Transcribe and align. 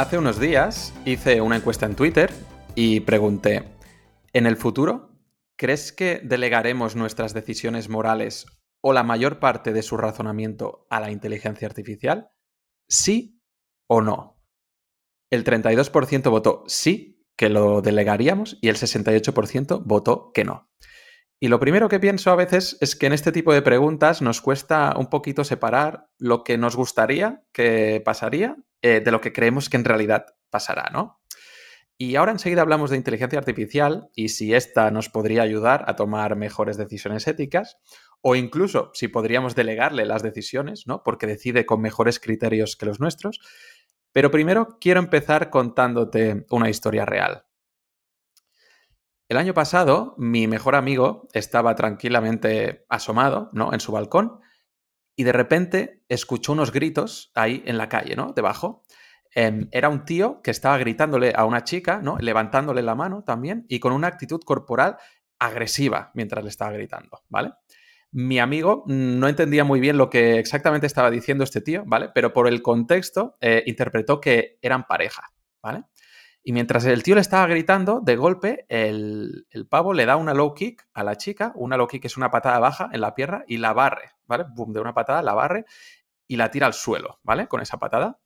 Hace 0.00 0.16
unos 0.16 0.40
días 0.40 0.94
hice 1.04 1.42
una 1.42 1.56
encuesta 1.56 1.84
en 1.84 1.94
Twitter 1.94 2.32
y 2.74 3.00
pregunté, 3.00 3.68
¿en 4.32 4.46
el 4.46 4.56
futuro 4.56 5.10
crees 5.58 5.92
que 5.92 6.22
delegaremos 6.24 6.96
nuestras 6.96 7.34
decisiones 7.34 7.90
morales 7.90 8.46
o 8.80 8.94
la 8.94 9.02
mayor 9.02 9.40
parte 9.40 9.74
de 9.74 9.82
su 9.82 9.98
razonamiento 9.98 10.86
a 10.88 11.00
la 11.00 11.10
inteligencia 11.10 11.68
artificial? 11.68 12.30
¿Sí 12.88 13.42
o 13.88 14.00
no? 14.00 14.42
El 15.28 15.44
32% 15.44 16.30
votó 16.30 16.64
sí, 16.66 17.26
que 17.36 17.50
lo 17.50 17.82
delegaríamos, 17.82 18.56
y 18.62 18.70
el 18.70 18.76
68% 18.76 19.82
votó 19.84 20.32
que 20.32 20.44
no. 20.44 20.70
Y 21.42 21.48
lo 21.48 21.58
primero 21.58 21.88
que 21.88 21.98
pienso 21.98 22.30
a 22.30 22.36
veces 22.36 22.76
es 22.82 22.94
que 22.94 23.06
en 23.06 23.14
este 23.14 23.32
tipo 23.32 23.54
de 23.54 23.62
preguntas 23.62 24.20
nos 24.20 24.42
cuesta 24.42 24.94
un 24.98 25.08
poquito 25.08 25.42
separar 25.42 26.10
lo 26.18 26.44
que 26.44 26.58
nos 26.58 26.76
gustaría 26.76 27.42
que 27.52 28.02
pasaría 28.04 28.56
eh, 28.82 29.00
de 29.00 29.10
lo 29.10 29.22
que 29.22 29.32
creemos 29.32 29.70
que 29.70 29.78
en 29.78 29.86
realidad 29.86 30.26
pasará, 30.50 30.90
¿no? 30.92 31.22
Y 31.96 32.16
ahora 32.16 32.32
enseguida 32.32 32.60
hablamos 32.60 32.90
de 32.90 32.98
inteligencia 32.98 33.38
artificial 33.38 34.10
y 34.14 34.30
si 34.30 34.54
esta 34.54 34.90
nos 34.90 35.08
podría 35.08 35.42
ayudar 35.42 35.84
a 35.86 35.96
tomar 35.96 36.36
mejores 36.36 36.76
decisiones 36.76 37.26
éticas 37.26 37.78
o 38.20 38.36
incluso 38.36 38.90
si 38.92 39.08
podríamos 39.08 39.54
delegarle 39.54 40.04
las 40.04 40.22
decisiones, 40.22 40.86
¿no? 40.86 41.02
Porque 41.02 41.26
decide 41.26 41.64
con 41.64 41.80
mejores 41.80 42.20
criterios 42.20 42.76
que 42.76 42.86
los 42.86 43.00
nuestros. 43.00 43.40
Pero 44.12 44.30
primero 44.30 44.78
quiero 44.78 45.00
empezar 45.00 45.48
contándote 45.48 46.44
una 46.50 46.68
historia 46.68 47.06
real. 47.06 47.44
El 49.30 49.36
año 49.36 49.54
pasado, 49.54 50.16
mi 50.18 50.48
mejor 50.48 50.74
amigo 50.74 51.28
estaba 51.32 51.76
tranquilamente 51.76 52.84
asomado, 52.88 53.48
¿no? 53.52 53.72
En 53.72 53.78
su 53.78 53.92
balcón 53.92 54.40
y 55.14 55.22
de 55.22 55.30
repente 55.30 56.02
escuchó 56.08 56.50
unos 56.50 56.72
gritos 56.72 57.30
ahí 57.36 57.62
en 57.64 57.78
la 57.78 57.88
calle, 57.88 58.16
¿no? 58.16 58.32
Debajo. 58.34 58.82
Em, 59.32 59.68
era 59.70 59.88
un 59.88 60.04
tío 60.04 60.42
que 60.42 60.50
estaba 60.50 60.76
gritándole 60.78 61.32
a 61.36 61.44
una 61.44 61.62
chica, 61.62 62.00
¿no? 62.02 62.18
Levantándole 62.18 62.82
la 62.82 62.96
mano 62.96 63.22
también 63.22 63.66
y 63.68 63.78
con 63.78 63.92
una 63.92 64.08
actitud 64.08 64.40
corporal 64.44 64.96
agresiva 65.38 66.10
mientras 66.14 66.42
le 66.42 66.50
estaba 66.50 66.72
gritando, 66.72 67.22
¿vale? 67.28 67.52
Mi 68.10 68.40
amigo 68.40 68.82
no 68.88 69.28
entendía 69.28 69.62
muy 69.62 69.78
bien 69.78 69.96
lo 69.96 70.10
que 70.10 70.40
exactamente 70.40 70.88
estaba 70.88 71.08
diciendo 71.08 71.44
este 71.44 71.60
tío, 71.60 71.84
¿vale? 71.86 72.10
Pero 72.12 72.32
por 72.32 72.48
el 72.48 72.62
contexto 72.62 73.36
eh, 73.40 73.62
interpretó 73.66 74.20
que 74.20 74.58
eran 74.60 74.88
pareja, 74.88 75.22
¿vale? 75.62 75.84
Y 76.42 76.52
mientras 76.52 76.84
el 76.86 77.02
tío 77.02 77.14
le 77.14 77.20
estaba 77.20 77.46
gritando, 77.46 78.00
de 78.00 78.16
golpe, 78.16 78.64
el, 78.68 79.46
pavo 79.68 79.92
le 79.92 80.06
da 80.06 80.16
una 80.16 80.32
low 80.32 80.54
kick 80.54 80.88
a 80.94 81.04
la 81.04 81.16
chica. 81.16 81.52
Una 81.54 81.76
low 81.76 81.86
kick 81.86 82.04
es 82.04 82.16
una 82.16 82.30
patada 82.30 82.58
baja 82.58 82.88
en 82.92 83.00
la 83.02 83.14
pierna 83.14 83.44
y 83.46 83.58
la 83.58 83.72
barre, 83.72 84.12
¿vale? 84.26 84.46
Boom, 84.54 84.72
de 84.72 84.80
una 84.80 84.94
patada 84.94 85.22
la 85.22 85.34
barre 85.34 85.66
y 86.26 86.36
la 86.36 86.50
tira 86.50 86.66
al 86.66 86.74
suelo, 86.74 87.20
¿vale? 87.22 87.46
Con 87.46 87.60
esa 87.60 87.78
patada. 87.78 88.20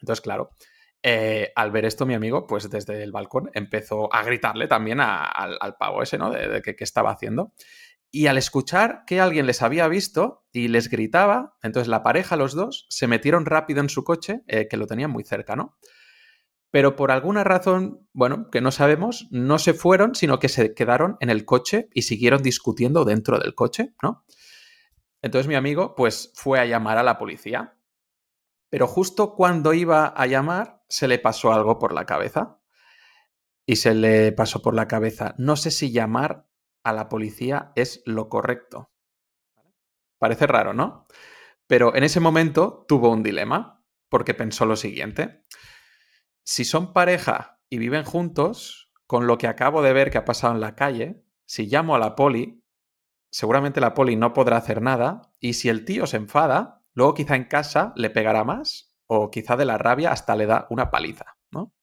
Entonces, 0.00 0.20
claro, 0.20 0.50
eh, 1.02 1.52
al 1.56 1.70
ver 1.70 1.86
esto, 1.86 2.04
mi 2.04 2.14
amigo, 2.14 2.46
pues 2.46 2.68
desde 2.68 3.02
el 3.02 3.12
balcón 3.12 3.50
empezó 3.54 4.12
a 4.12 4.22
gritarle 4.22 4.68
también 4.68 5.00
al, 5.00 5.76
pavo 5.78 6.02
ese, 6.02 6.18
¿no? 6.18 6.30
De, 6.30 6.60
qué 6.62 6.76
estaba 6.84 7.10
haciendo. 7.10 7.54
Y 8.10 8.26
al 8.26 8.38
escuchar 8.38 9.04
que 9.06 9.20
alguien 9.20 9.46
les 9.46 9.62
había 9.62 9.86
visto 9.86 10.46
y 10.50 10.68
les 10.68 10.88
gritaba, 10.88 11.56
entonces 11.62 11.88
la 11.88 12.02
pareja, 12.02 12.36
los 12.36 12.54
dos, 12.54 12.86
se 12.88 13.06
metieron 13.06 13.44
rápido 13.44 13.80
en 13.80 13.90
su 13.90 14.02
coche, 14.02 14.42
eh, 14.46 14.66
que 14.68 14.78
lo 14.78 14.86
tenían 14.86 15.10
muy 15.10 15.24
cerca, 15.24 15.56
¿no? 15.56 15.76
Pero 16.70 16.96
por 16.96 17.10
alguna 17.10 17.44
razón, 17.44 18.06
bueno, 18.12 18.50
que 18.50 18.60
no 18.60 18.70
sabemos, 18.70 19.26
no 19.30 19.58
se 19.58 19.72
fueron, 19.72 20.14
sino 20.14 20.38
que 20.38 20.48
se 20.48 20.74
quedaron 20.74 21.16
en 21.20 21.30
el 21.30 21.44
coche 21.44 21.88
y 21.94 22.02
siguieron 22.02 22.42
discutiendo 22.42 23.04
dentro 23.04 23.38
del 23.38 23.54
coche, 23.54 23.94
¿no? 24.02 24.24
Entonces 25.22 25.48
mi 25.48 25.54
amigo, 25.54 25.94
pues, 25.94 26.30
fue 26.34 26.60
a 26.60 26.66
llamar 26.66 26.98
a 26.98 27.02
la 27.02 27.18
policía. 27.18 27.76
Pero 28.70 28.86
justo 28.86 29.34
cuando 29.34 29.72
iba 29.72 30.06
a 30.06 30.26
llamar, 30.26 30.82
se 30.88 31.08
le 31.08 31.18
pasó 31.18 31.52
algo 31.52 31.78
por 31.78 31.94
la 31.94 32.04
cabeza. 32.04 32.60
Y 33.66 33.76
se 33.76 33.94
le 33.94 34.32
pasó 34.32 34.62
por 34.62 34.74
la 34.74 34.88
cabeza, 34.88 35.34
no 35.38 35.56
sé 35.56 35.70
si 35.70 35.90
llamar 35.90 36.46
a 36.84 36.92
la 36.92 37.08
policía 37.08 37.72
es 37.76 38.02
lo 38.06 38.28
correcto. 38.28 38.90
Parece 40.18 40.46
raro, 40.46 40.72
¿no? 40.72 41.06
Pero 41.66 41.94
en 41.94 42.02
ese 42.02 42.20
momento 42.20 42.86
tuvo 42.88 43.10
un 43.10 43.22
dilema, 43.22 43.84
porque 44.08 44.32
pensó 44.32 44.64
lo 44.64 44.76
siguiente 44.76 45.44
si 46.48 46.64
son 46.64 46.94
pareja 46.94 47.60
y 47.68 47.76
viven 47.76 48.04
juntos, 48.04 48.90
con 49.06 49.26
lo 49.26 49.36
que 49.36 49.48
acabo 49.48 49.82
de 49.82 49.92
ver 49.92 50.10
que 50.10 50.16
ha 50.16 50.24
pasado 50.24 50.54
en 50.54 50.62
la 50.62 50.74
calle, 50.74 51.22
si 51.44 51.66
llamo 51.66 51.94
a 51.94 51.98
la 51.98 52.16
poli, 52.16 52.64
seguramente 53.30 53.82
la 53.82 53.92
poli 53.92 54.16
no 54.16 54.32
podrá 54.32 54.56
hacer 54.56 54.80
nada 54.80 55.30
y 55.40 55.52
si 55.52 55.68
el 55.68 55.84
tío 55.84 56.06
se 56.06 56.16
enfada, 56.16 56.82
luego 56.94 57.12
quizá 57.12 57.36
en 57.36 57.44
casa 57.44 57.92
le 57.96 58.08
pegará 58.08 58.44
más 58.44 58.96
o 59.06 59.30
quizá 59.30 59.58
de 59.58 59.66
la 59.66 59.76
rabia 59.76 60.10
hasta 60.10 60.36
le 60.36 60.46
da 60.46 60.66
una 60.70 60.90
paliza, 60.90 61.36
¿no? 61.50 61.74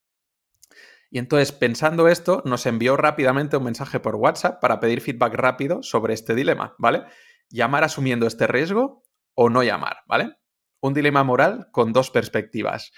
Y 1.12 1.20
entonces, 1.20 1.52
pensando 1.52 2.08
esto, 2.08 2.42
nos 2.44 2.66
envió 2.66 2.98
rápidamente 2.98 3.58
un 3.58 3.66
mensaje 3.66 4.00
por 4.00 4.16
WhatsApp 4.16 4.59
para 4.62 4.80
pedir 4.80 5.00
feedback 5.00 5.36
rápido 5.36 5.84
sobre 5.84 6.16
este 6.16 6.34
dilema, 6.34 6.74
¿vale? 6.80 7.04
Llamar 7.50 7.84
asumiendo 7.84 8.25
este 8.25 8.48
riesgo 8.48 9.04
o 9.36 9.52
no 9.52 9.62
llamar, 9.62 9.98
¿vale? 10.08 10.38
Un 10.81 10.96
dilema 10.96 11.24
moral 11.24 11.68
con 11.72 11.94
dos 11.94 12.09
perspectivas. 12.09 12.92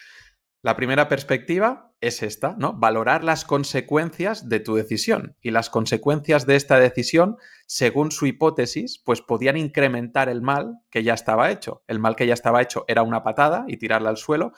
La 0.61 0.75
primera 0.75 1.07
perspectiva 1.07 1.93
es 2.01 2.23
esta, 2.23 2.55
¿no? 2.57 2.73
Valorar 2.73 3.23
las 3.23 3.45
consecuencias 3.45 4.49
de 4.49 4.59
tu 4.59 4.75
decisión. 4.75 5.35
Y 5.41 5.51
las 5.51 5.69
consecuencias 5.69 6.45
de 6.45 6.55
esta 6.55 6.79
decisión, 6.79 7.37
según 7.65 8.11
su 8.11 8.25
hipótesis, 8.25 9.01
pues 9.03 9.21
podían 9.21 9.57
incrementar 9.57 10.29
el 10.29 10.41
mal 10.41 10.79
que 10.89 11.03
ya 11.03 11.13
estaba 11.13 11.51
hecho. 11.51 11.83
El 11.87 11.99
mal 11.99 12.15
que 12.15 12.27
ya 12.27 12.33
estaba 12.33 12.61
hecho 12.61 12.85
era 12.87 13.03
una 13.03 13.23
patada 13.23 13.65
y 13.67 13.77
tirarla 13.77 14.09
al 14.09 14.17
suelo, 14.17 14.51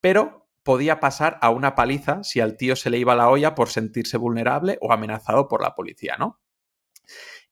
pero 0.00 0.48
podía 0.62 1.00
pasar 1.00 1.38
a 1.40 1.50
una 1.50 1.74
paliza 1.74 2.22
si 2.22 2.40
al 2.40 2.56
tío 2.56 2.76
se 2.76 2.90
le 2.90 2.98
iba 2.98 3.14
la 3.14 3.30
olla 3.30 3.54
por 3.54 3.70
sentirse 3.70 4.18
vulnerable 4.18 4.78
o 4.80 4.92
amenazado 4.92 5.48
por 5.48 5.62
la 5.62 5.74
policía, 5.74 6.16
¿no? 6.18 6.40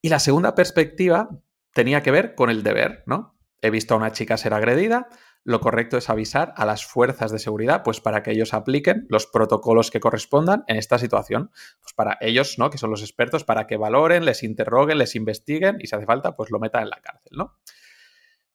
Y 0.01 0.09
la 0.09 0.19
segunda 0.19 0.55
perspectiva 0.55 1.29
tenía 1.73 2.03
que 2.03 2.11
ver 2.11 2.35
con 2.35 2.49
el 2.49 2.63
deber, 2.63 3.03
¿no? 3.07 3.35
He 3.61 3.71
visto 3.71 3.93
a 3.93 3.97
una 3.97 4.11
chica 4.11 4.37
ser 4.37 4.53
agredida, 4.53 5.07
lo 5.47 5.61
correcto 5.61 5.95
es 5.95 6.09
avisar 6.09 6.53
a 6.57 6.65
las 6.65 6.85
fuerzas 6.85 7.31
de 7.31 7.39
seguridad, 7.39 7.81
pues 7.81 8.01
para 8.01 8.21
que 8.21 8.31
ellos 8.31 8.53
apliquen 8.53 9.05
los 9.07 9.27
protocolos 9.27 9.91
que 9.91 10.01
correspondan 10.01 10.65
en 10.67 10.75
esta 10.75 10.99
situación. 10.99 11.51
Pues 11.79 11.93
para 11.95 12.17
ellos, 12.19 12.59
¿no? 12.59 12.69
Que 12.69 12.77
son 12.77 12.89
los 12.89 12.99
expertos, 13.01 13.45
para 13.45 13.65
que 13.65 13.77
valoren, 13.77 14.25
les 14.25 14.43
interroguen, 14.43 14.97
les 14.97 15.15
investiguen 15.15 15.77
y 15.79 15.87
si 15.87 15.95
hace 15.95 16.05
falta, 16.05 16.35
pues 16.35 16.51
lo 16.51 16.59
metan 16.59 16.83
en 16.83 16.89
la 16.89 16.99
cárcel, 16.99 17.31
¿no? 17.37 17.55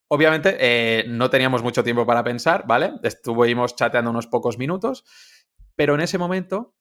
Obviamente 0.09 0.55
eh, 0.61 1.07
no 1.09 1.31
teníamos 1.31 1.63
mucho 1.63 1.83
tiempo 1.83 2.05
para 2.05 2.23
pensar, 2.23 2.67
¿vale? 2.67 2.93
Estuvimos 3.03 3.75
chateando 3.75 4.11
unos 4.11 4.27
pocos 4.27 4.59
minutos, 4.59 5.07
pero 5.75 5.95
en 5.95 6.03
ese 6.03 6.19
momento, 6.19 6.75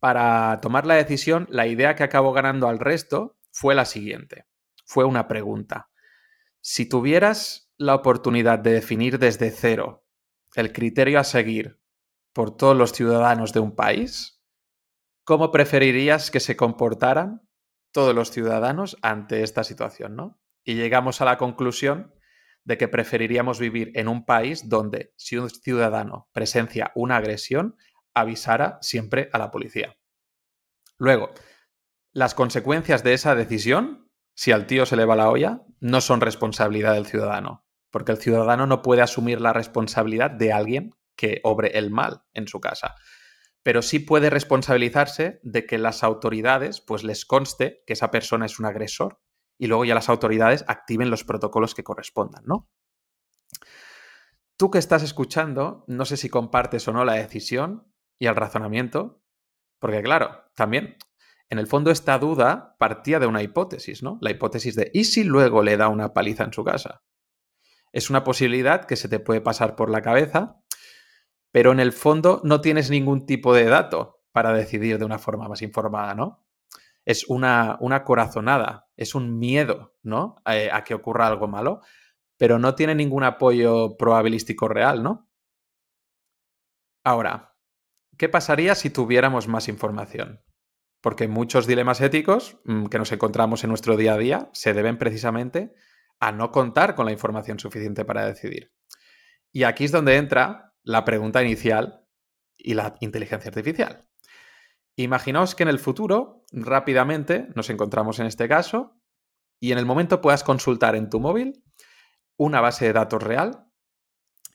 para 0.00 0.58
tomar 0.60 0.86
la 0.86 0.94
decisión, 0.96 1.46
la 1.50 1.68
idea 1.68 1.94
que 1.94 2.02
acabó 2.02 2.32
ganando 2.32 2.66
al 2.66 2.80
resto 2.80 3.38
fue 3.52 3.76
la 3.76 3.84
siguiente. 3.84 4.44
Fue 4.84 5.04
una 5.04 5.28
pregunta. 5.28 5.88
Si 6.60 6.88
tuvieras 6.88 7.65
la 7.78 7.94
oportunidad 7.94 8.58
de 8.58 8.72
definir 8.72 9.18
desde 9.18 9.50
cero 9.50 10.04
el 10.54 10.72
criterio 10.72 11.20
a 11.20 11.24
seguir 11.24 11.80
por 12.32 12.56
todos 12.56 12.76
los 12.76 12.92
ciudadanos 12.92 13.52
de 13.52 13.60
un 13.60 13.74
país, 13.74 14.42
¿cómo 15.24 15.50
preferirías 15.50 16.30
que 16.30 16.40
se 16.40 16.56
comportaran 16.56 17.46
todos 17.92 18.14
los 18.14 18.30
ciudadanos 18.30 18.96
ante 19.02 19.42
esta 19.42 19.64
situación, 19.64 20.16
¿no? 20.16 20.40
Y 20.64 20.74
llegamos 20.74 21.20
a 21.20 21.24
la 21.24 21.38
conclusión 21.38 22.14
de 22.64 22.78
que 22.78 22.88
preferiríamos 22.88 23.60
vivir 23.60 23.92
en 23.94 24.08
un 24.08 24.24
país 24.24 24.68
donde 24.68 25.12
si 25.16 25.36
un 25.36 25.50
ciudadano 25.50 26.28
presencia 26.32 26.92
una 26.94 27.16
agresión, 27.16 27.76
avisara 28.12 28.78
siempre 28.80 29.28
a 29.32 29.38
la 29.38 29.50
policía. 29.50 29.96
Luego, 30.98 31.30
las 32.12 32.34
consecuencias 32.34 33.04
de 33.04 33.12
esa 33.12 33.34
decisión, 33.34 34.10
si 34.34 34.52
al 34.52 34.66
tío 34.66 34.86
se 34.86 34.96
le 34.96 35.04
va 35.04 35.16
la 35.16 35.30
olla, 35.30 35.62
no 35.80 36.00
son 36.00 36.20
responsabilidad 36.20 36.94
del 36.94 37.06
ciudadano, 37.06 37.65
porque 37.96 38.12
el 38.12 38.18
ciudadano 38.18 38.66
no 38.66 38.82
puede 38.82 39.00
asumir 39.00 39.40
la 39.40 39.54
responsabilidad 39.54 40.30
de 40.30 40.52
alguien 40.52 40.94
que 41.16 41.40
obre 41.44 41.78
el 41.78 41.90
mal 41.90 42.24
en 42.34 42.46
su 42.46 42.60
casa. 42.60 42.94
Pero 43.62 43.80
sí 43.80 44.00
puede 44.00 44.28
responsabilizarse 44.28 45.40
de 45.42 45.64
que 45.64 45.78
las 45.78 46.04
autoridades 46.04 46.82
pues 46.82 47.04
les 47.04 47.24
conste 47.24 47.82
que 47.86 47.94
esa 47.94 48.10
persona 48.10 48.44
es 48.44 48.58
un 48.58 48.66
agresor 48.66 49.22
y 49.56 49.66
luego 49.66 49.86
ya 49.86 49.94
las 49.94 50.10
autoridades 50.10 50.62
activen 50.68 51.08
los 51.08 51.24
protocolos 51.24 51.74
que 51.74 51.84
correspondan, 51.84 52.44
¿no? 52.44 52.68
tú 54.58 54.70
que 54.70 54.78
estás 54.78 55.02
escuchando, 55.02 55.82
no 55.86 56.04
sé 56.04 56.18
si 56.18 56.28
compartes 56.28 56.86
o 56.88 56.92
no 56.92 57.02
la 57.06 57.14
decisión 57.14 57.90
y 58.18 58.26
el 58.26 58.36
razonamiento, 58.36 59.22
porque 59.78 60.02
claro, 60.02 60.44
también 60.54 60.98
en 61.48 61.58
el 61.58 61.66
fondo 61.66 61.90
esta 61.90 62.18
duda 62.18 62.76
partía 62.78 63.20
de 63.20 63.26
una 63.26 63.42
hipótesis, 63.42 64.02
¿no? 64.02 64.18
La 64.20 64.32
hipótesis 64.32 64.74
de 64.74 64.90
¿y 64.92 65.04
si 65.04 65.24
luego 65.24 65.62
le 65.62 65.78
da 65.78 65.88
una 65.88 66.12
paliza 66.12 66.44
en 66.44 66.52
su 66.52 66.62
casa? 66.62 67.05
Es 67.92 68.10
una 68.10 68.24
posibilidad 68.24 68.84
que 68.84 68.96
se 68.96 69.08
te 69.08 69.20
puede 69.20 69.40
pasar 69.40 69.76
por 69.76 69.90
la 69.90 70.02
cabeza, 70.02 70.60
pero 71.52 71.72
en 71.72 71.80
el 71.80 71.92
fondo 71.92 72.40
no 72.44 72.60
tienes 72.60 72.90
ningún 72.90 73.26
tipo 73.26 73.54
de 73.54 73.64
dato 73.64 74.20
para 74.32 74.52
decidir 74.52 74.98
de 74.98 75.04
una 75.04 75.18
forma 75.18 75.48
más 75.48 75.62
informada, 75.62 76.14
¿no? 76.14 76.46
Es 77.04 77.26
una, 77.28 77.78
una 77.80 78.04
corazonada, 78.04 78.88
es 78.96 79.14
un 79.14 79.38
miedo, 79.38 79.96
¿no? 80.02 80.42
Eh, 80.44 80.68
a 80.72 80.84
que 80.84 80.94
ocurra 80.94 81.26
algo 81.26 81.48
malo, 81.48 81.80
pero 82.36 82.58
no 82.58 82.74
tiene 82.74 82.94
ningún 82.94 83.24
apoyo 83.24 83.96
probabilístico 83.96 84.68
real, 84.68 85.02
¿no? 85.02 85.30
Ahora, 87.04 87.56
¿qué 88.18 88.28
pasaría 88.28 88.74
si 88.74 88.90
tuviéramos 88.90 89.48
más 89.48 89.68
información? 89.68 90.42
Porque 91.00 91.28
muchos 91.28 91.66
dilemas 91.66 92.00
éticos 92.00 92.58
mm, 92.64 92.86
que 92.86 92.98
nos 92.98 93.12
encontramos 93.12 93.62
en 93.64 93.70
nuestro 93.70 93.96
día 93.96 94.14
a 94.14 94.18
día 94.18 94.50
se 94.52 94.74
deben 94.74 94.98
precisamente 94.98 95.72
a 96.20 96.32
no 96.32 96.50
contar 96.50 96.94
con 96.94 97.06
la 97.06 97.12
información 97.12 97.58
suficiente 97.58 98.04
para 98.04 98.26
decidir. 98.26 98.72
Y 99.52 99.64
aquí 99.64 99.84
es 99.84 99.92
donde 99.92 100.16
entra 100.16 100.74
la 100.82 101.04
pregunta 101.04 101.42
inicial 101.42 102.06
y 102.56 102.74
la 102.74 102.94
inteligencia 103.00 103.48
artificial. 103.48 104.08
Imaginaos 104.96 105.54
que 105.54 105.62
en 105.62 105.68
el 105.68 105.78
futuro, 105.78 106.44
rápidamente, 106.52 107.48
nos 107.54 107.68
encontramos 107.70 108.18
en 108.18 108.26
este 108.26 108.48
caso 108.48 108.98
y 109.60 109.72
en 109.72 109.78
el 109.78 109.86
momento 109.86 110.20
puedas 110.20 110.42
consultar 110.42 110.96
en 110.96 111.10
tu 111.10 111.20
móvil 111.20 111.64
una 112.36 112.60
base 112.60 112.86
de 112.86 112.92
datos 112.92 113.22
real 113.22 113.66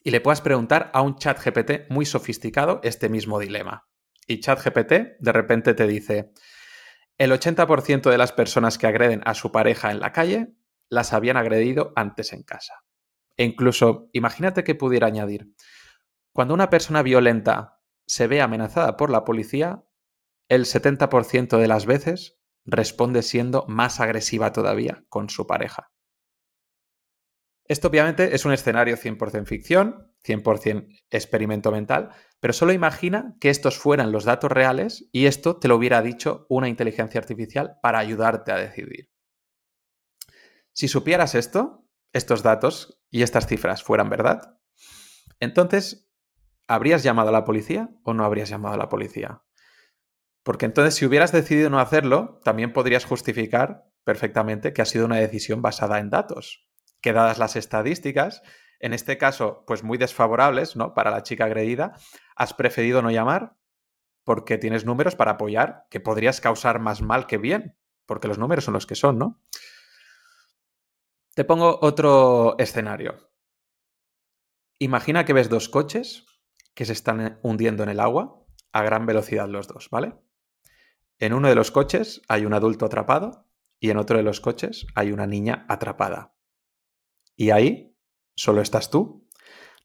y 0.03 0.11
le 0.11 0.21
puedas 0.21 0.41
preguntar 0.41 0.89
a 0.93 1.01
un 1.01 1.15
chat 1.15 1.39
GPT 1.43 1.89
muy 1.89 2.05
sofisticado 2.05 2.79
este 2.83 3.07
mismo 3.09 3.39
dilema. 3.39 3.87
Y 4.27 4.39
chat 4.39 4.63
GPT 4.63 5.19
de 5.19 5.31
repente 5.31 5.73
te 5.73 5.85
dice, 5.85 6.31
el 7.17 7.31
80% 7.31 8.09
de 8.09 8.17
las 8.17 8.31
personas 8.31 8.77
que 8.77 8.87
agreden 8.87 9.21
a 9.25 9.35
su 9.35 9.51
pareja 9.51 9.91
en 9.91 9.99
la 9.99 10.11
calle 10.11 10.55
las 10.91 11.13
habían 11.13 11.37
agredido 11.37 11.93
antes 11.95 12.33
en 12.33 12.43
casa. 12.43 12.83
E 13.37 13.45
incluso, 13.45 14.09
imagínate 14.13 14.63
que 14.63 14.75
pudiera 14.75 15.07
añadir, 15.07 15.55
cuando 16.33 16.53
una 16.53 16.69
persona 16.69 17.01
violenta 17.01 17.79
se 18.05 18.27
ve 18.27 18.41
amenazada 18.41 18.97
por 18.97 19.09
la 19.09 19.23
policía, 19.23 19.83
el 20.49 20.65
70% 20.65 21.57
de 21.57 21.67
las 21.67 21.85
veces 21.85 22.39
responde 22.65 23.23
siendo 23.23 23.65
más 23.67 23.99
agresiva 23.99 24.51
todavía 24.51 25.05
con 25.09 25.29
su 25.29 25.47
pareja. 25.47 25.91
Esto 27.67 27.87
obviamente 27.87 28.35
es 28.35 28.43
un 28.43 28.51
escenario 28.51 28.97
100% 28.97 29.45
ficción, 29.45 30.13
100% 30.25 30.87
experimento 31.09 31.71
mental, 31.71 32.09
pero 32.41 32.53
solo 32.53 32.73
imagina 32.73 33.35
que 33.39 33.49
estos 33.49 33.77
fueran 33.77 34.11
los 34.11 34.25
datos 34.25 34.51
reales 34.51 35.07
y 35.13 35.25
esto 35.25 35.57
te 35.57 35.69
lo 35.69 35.77
hubiera 35.77 36.01
dicho 36.01 36.45
una 36.49 36.67
inteligencia 36.67 37.21
artificial 37.21 37.77
para 37.81 37.99
ayudarte 37.99 38.51
a 38.51 38.57
decidir. 38.57 39.10
Si 40.73 40.87
supieras 40.87 41.35
esto, 41.35 41.87
estos 42.13 42.43
datos 42.43 43.01
y 43.09 43.23
estas 43.23 43.47
cifras 43.47 43.83
fueran 43.83 44.09
verdad, 44.09 44.57
entonces, 45.39 46.09
¿habrías 46.67 47.03
llamado 47.03 47.29
a 47.29 47.33
la 47.33 47.45
policía 47.45 47.89
o 48.03 48.13
no 48.13 48.23
habrías 48.23 48.49
llamado 48.49 48.75
a 48.75 48.77
la 48.77 48.89
policía? 48.89 49.43
Porque 50.43 50.65
entonces, 50.65 50.95
si 50.95 51.05
hubieras 51.05 51.31
decidido 51.31 51.69
no 51.69 51.79
hacerlo, 51.79 52.39
también 52.43 52.73
podrías 52.73 53.05
justificar 53.05 53.85
perfectamente 54.03 54.73
que 54.73 54.81
ha 54.81 54.85
sido 54.85 55.05
una 55.05 55.17
decisión 55.17 55.61
basada 55.61 55.99
en 55.99 56.09
datos 56.09 56.67
que 57.01 57.13
dadas 57.13 57.39
las 57.39 57.55
estadísticas, 57.55 58.41
en 58.79 58.93
este 58.93 59.17
caso, 59.17 59.63
pues 59.67 59.83
muy 59.83 59.97
desfavorables, 59.97 60.75
¿no? 60.75 60.93
Para 60.93 61.11
la 61.11 61.23
chica 61.23 61.45
agredida, 61.45 61.95
has 62.35 62.53
preferido 62.53 63.01
no 63.01 63.11
llamar 63.11 63.55
porque 64.23 64.57
tienes 64.57 64.85
números 64.85 65.15
para 65.15 65.31
apoyar 65.31 65.85
que 65.89 65.99
podrías 65.99 66.41
causar 66.41 66.79
más 66.79 67.01
mal 67.01 67.25
que 67.25 67.37
bien, 67.37 67.75
porque 68.05 68.27
los 68.27 68.37
números 68.37 68.65
son 68.65 68.75
los 68.75 68.85
que 68.85 68.95
son, 68.95 69.17
¿no? 69.17 69.41
Te 71.33 71.45
pongo 71.45 71.79
otro 71.81 72.57
escenario. 72.57 73.31
Imagina 74.79 75.23
que 75.23 75.31
ves 75.31 75.47
dos 75.47 75.69
coches 75.69 76.25
que 76.73 76.83
se 76.83 76.91
están 76.91 77.39
hundiendo 77.41 77.83
en 77.83 77.89
el 77.89 78.01
agua 78.01 78.45
a 78.73 78.83
gran 78.83 79.05
velocidad 79.05 79.47
los 79.47 79.67
dos, 79.67 79.89
¿vale? 79.89 80.15
En 81.19 81.33
uno 81.33 81.47
de 81.47 81.55
los 81.55 81.71
coches 81.71 82.21
hay 82.27 82.45
un 82.45 82.53
adulto 82.53 82.85
atrapado 82.85 83.47
y 83.79 83.91
en 83.91 83.97
otro 83.97 84.17
de 84.17 84.23
los 84.23 84.41
coches 84.41 84.85
hay 84.93 85.13
una 85.13 85.25
niña 85.25 85.65
atrapada. 85.69 86.35
Y 87.37 87.51
ahí 87.51 87.97
solo 88.35 88.61
estás 88.61 88.89
tú, 88.89 89.29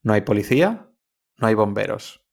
no 0.02 0.14
hay 0.14 0.22
policía, 0.22 0.90
no 1.36 1.46
hay 1.46 1.54
bomberos. 1.54 2.26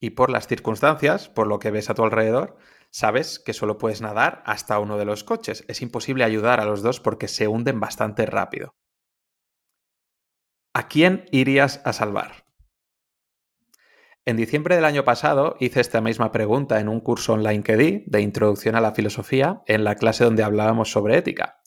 Y 0.00 0.10
por 0.10 0.30
las 0.30 0.48
circunstancias, 0.48 1.28
por 1.28 1.46
lo 1.46 1.60
que 1.60 1.70
ves 1.70 1.88
a 1.88 1.94
tu 1.94 2.02
alrededor, 2.02 2.56
sabes 2.94 3.40
que 3.40 3.54
solo 3.54 3.76
puedes 3.76 4.00
nadar 4.00 4.44
hasta 4.46 4.78
uno 4.78 4.96
de 4.96 5.04
los 5.04 5.24
coches. 5.24 5.64
Es 5.66 5.82
imposible 5.82 6.22
ayudar 6.22 6.60
a 6.60 6.64
los 6.64 6.80
dos 6.80 7.00
porque 7.00 7.26
se 7.26 7.48
hunden 7.48 7.80
bastante 7.80 8.24
rápido. 8.24 8.76
¿A 10.72 10.86
quién 10.86 11.26
irías 11.32 11.80
a 11.84 11.92
salvar? 11.92 12.46
En 14.24 14.36
diciembre 14.36 14.76
del 14.76 14.84
año 14.84 15.02
pasado 15.02 15.56
hice 15.58 15.80
esta 15.80 16.00
misma 16.00 16.30
pregunta 16.30 16.78
en 16.78 16.88
un 16.88 17.00
curso 17.00 17.32
online 17.32 17.64
que 17.64 17.76
di 17.76 18.04
de 18.06 18.20
Introducción 18.20 18.76
a 18.76 18.80
la 18.80 18.94
Filosofía 18.94 19.62
en 19.66 19.82
la 19.82 19.96
clase 19.96 20.22
donde 20.22 20.44
hablábamos 20.44 20.92
sobre 20.92 21.18
ética. 21.18 21.58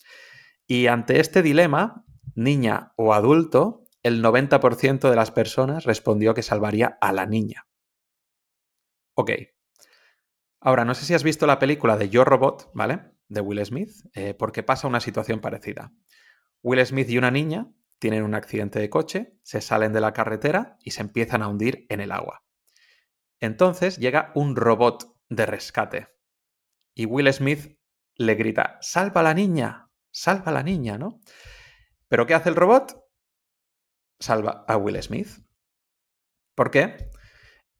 Y 0.65 0.87
ante 0.87 1.19
este 1.19 1.41
dilema 1.41 2.05
niña 2.35 2.93
o 2.95 3.13
adulto, 3.13 3.83
el 4.01 4.23
90% 4.23 5.09
de 5.09 5.15
las 5.17 5.31
personas 5.31 5.83
respondió 5.83 6.33
que 6.33 6.41
salvaría 6.41 6.97
a 7.01 7.11
la 7.11 7.25
niña. 7.25 7.67
Ok. 9.13 9.56
Ahora, 10.59 10.85
no 10.85 10.95
sé 10.95 11.05
si 11.05 11.13
has 11.13 11.23
visto 11.23 11.45
la 11.45 11.59
película 11.59 11.97
de 11.97 12.09
Yo 12.09 12.23
Robot, 12.23 12.71
¿vale? 12.73 13.11
De 13.27 13.41
Will 13.41 13.63
Smith, 13.65 13.91
eh, 14.13 14.33
porque 14.33 14.63
pasa 14.63 14.87
una 14.87 14.99
situación 14.99 15.39
parecida. 15.39 15.93
Will 16.63 16.83
Smith 16.85 17.09
y 17.09 17.17
una 17.17 17.31
niña 17.31 17.71
tienen 17.99 18.23
un 18.23 18.35
accidente 18.35 18.79
de 18.79 18.89
coche, 18.89 19.37
se 19.43 19.61
salen 19.61 19.93
de 19.93 20.01
la 20.01 20.13
carretera 20.13 20.77
y 20.81 20.91
se 20.91 21.01
empiezan 21.01 21.41
a 21.41 21.47
hundir 21.47 21.85
en 21.89 22.01
el 22.01 22.11
agua. 22.11 22.43
Entonces 23.39 23.97
llega 23.97 24.31
un 24.35 24.55
robot 24.55 25.15
de 25.29 25.45
rescate 25.45 26.07
y 26.95 27.05
Will 27.05 27.31
Smith 27.31 27.77
le 28.15 28.35
grita, 28.35 28.77
salva 28.81 29.21
a 29.21 29.23
la 29.23 29.33
niña, 29.33 29.91
salva 30.11 30.45
a 30.47 30.53
la 30.53 30.63
niña, 30.63 30.97
¿no? 30.97 31.19
¿Pero 32.07 32.25
qué 32.25 32.33
hace 32.33 32.49
el 32.49 32.55
robot? 32.55 33.03
Salva 34.19 34.65
a 34.67 34.77
Will 34.77 35.01
Smith. 35.03 35.45
¿Por 36.55 36.71
qué? 36.71 37.11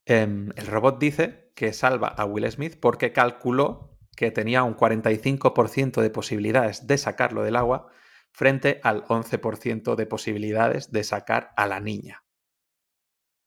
Em, 0.06 0.52
el 0.56 0.68
robot 0.68 1.00
dice 1.00 1.47
que 1.58 1.74
salva 1.74 2.10
a 2.10 2.24
Will 2.24 2.50
Smith 2.52 2.78
porque 2.80 3.12
calculó 3.12 3.98
que 4.16 4.30
tenía 4.30 4.62
un 4.62 4.78
45% 4.78 6.02
de 6.02 6.12
posibilidades 6.12 6.86
de 6.86 7.00
sacarlo 7.00 7.42
del 7.42 7.56
agua 7.56 7.88
frente 8.32 8.80
al 8.84 9.04
11% 9.06 9.96
de 9.96 10.06
posibilidades 10.06 10.92
de 10.92 11.04
sacar 11.04 11.54
a 11.58 11.66
la 11.66 11.80
niña. 11.80 12.24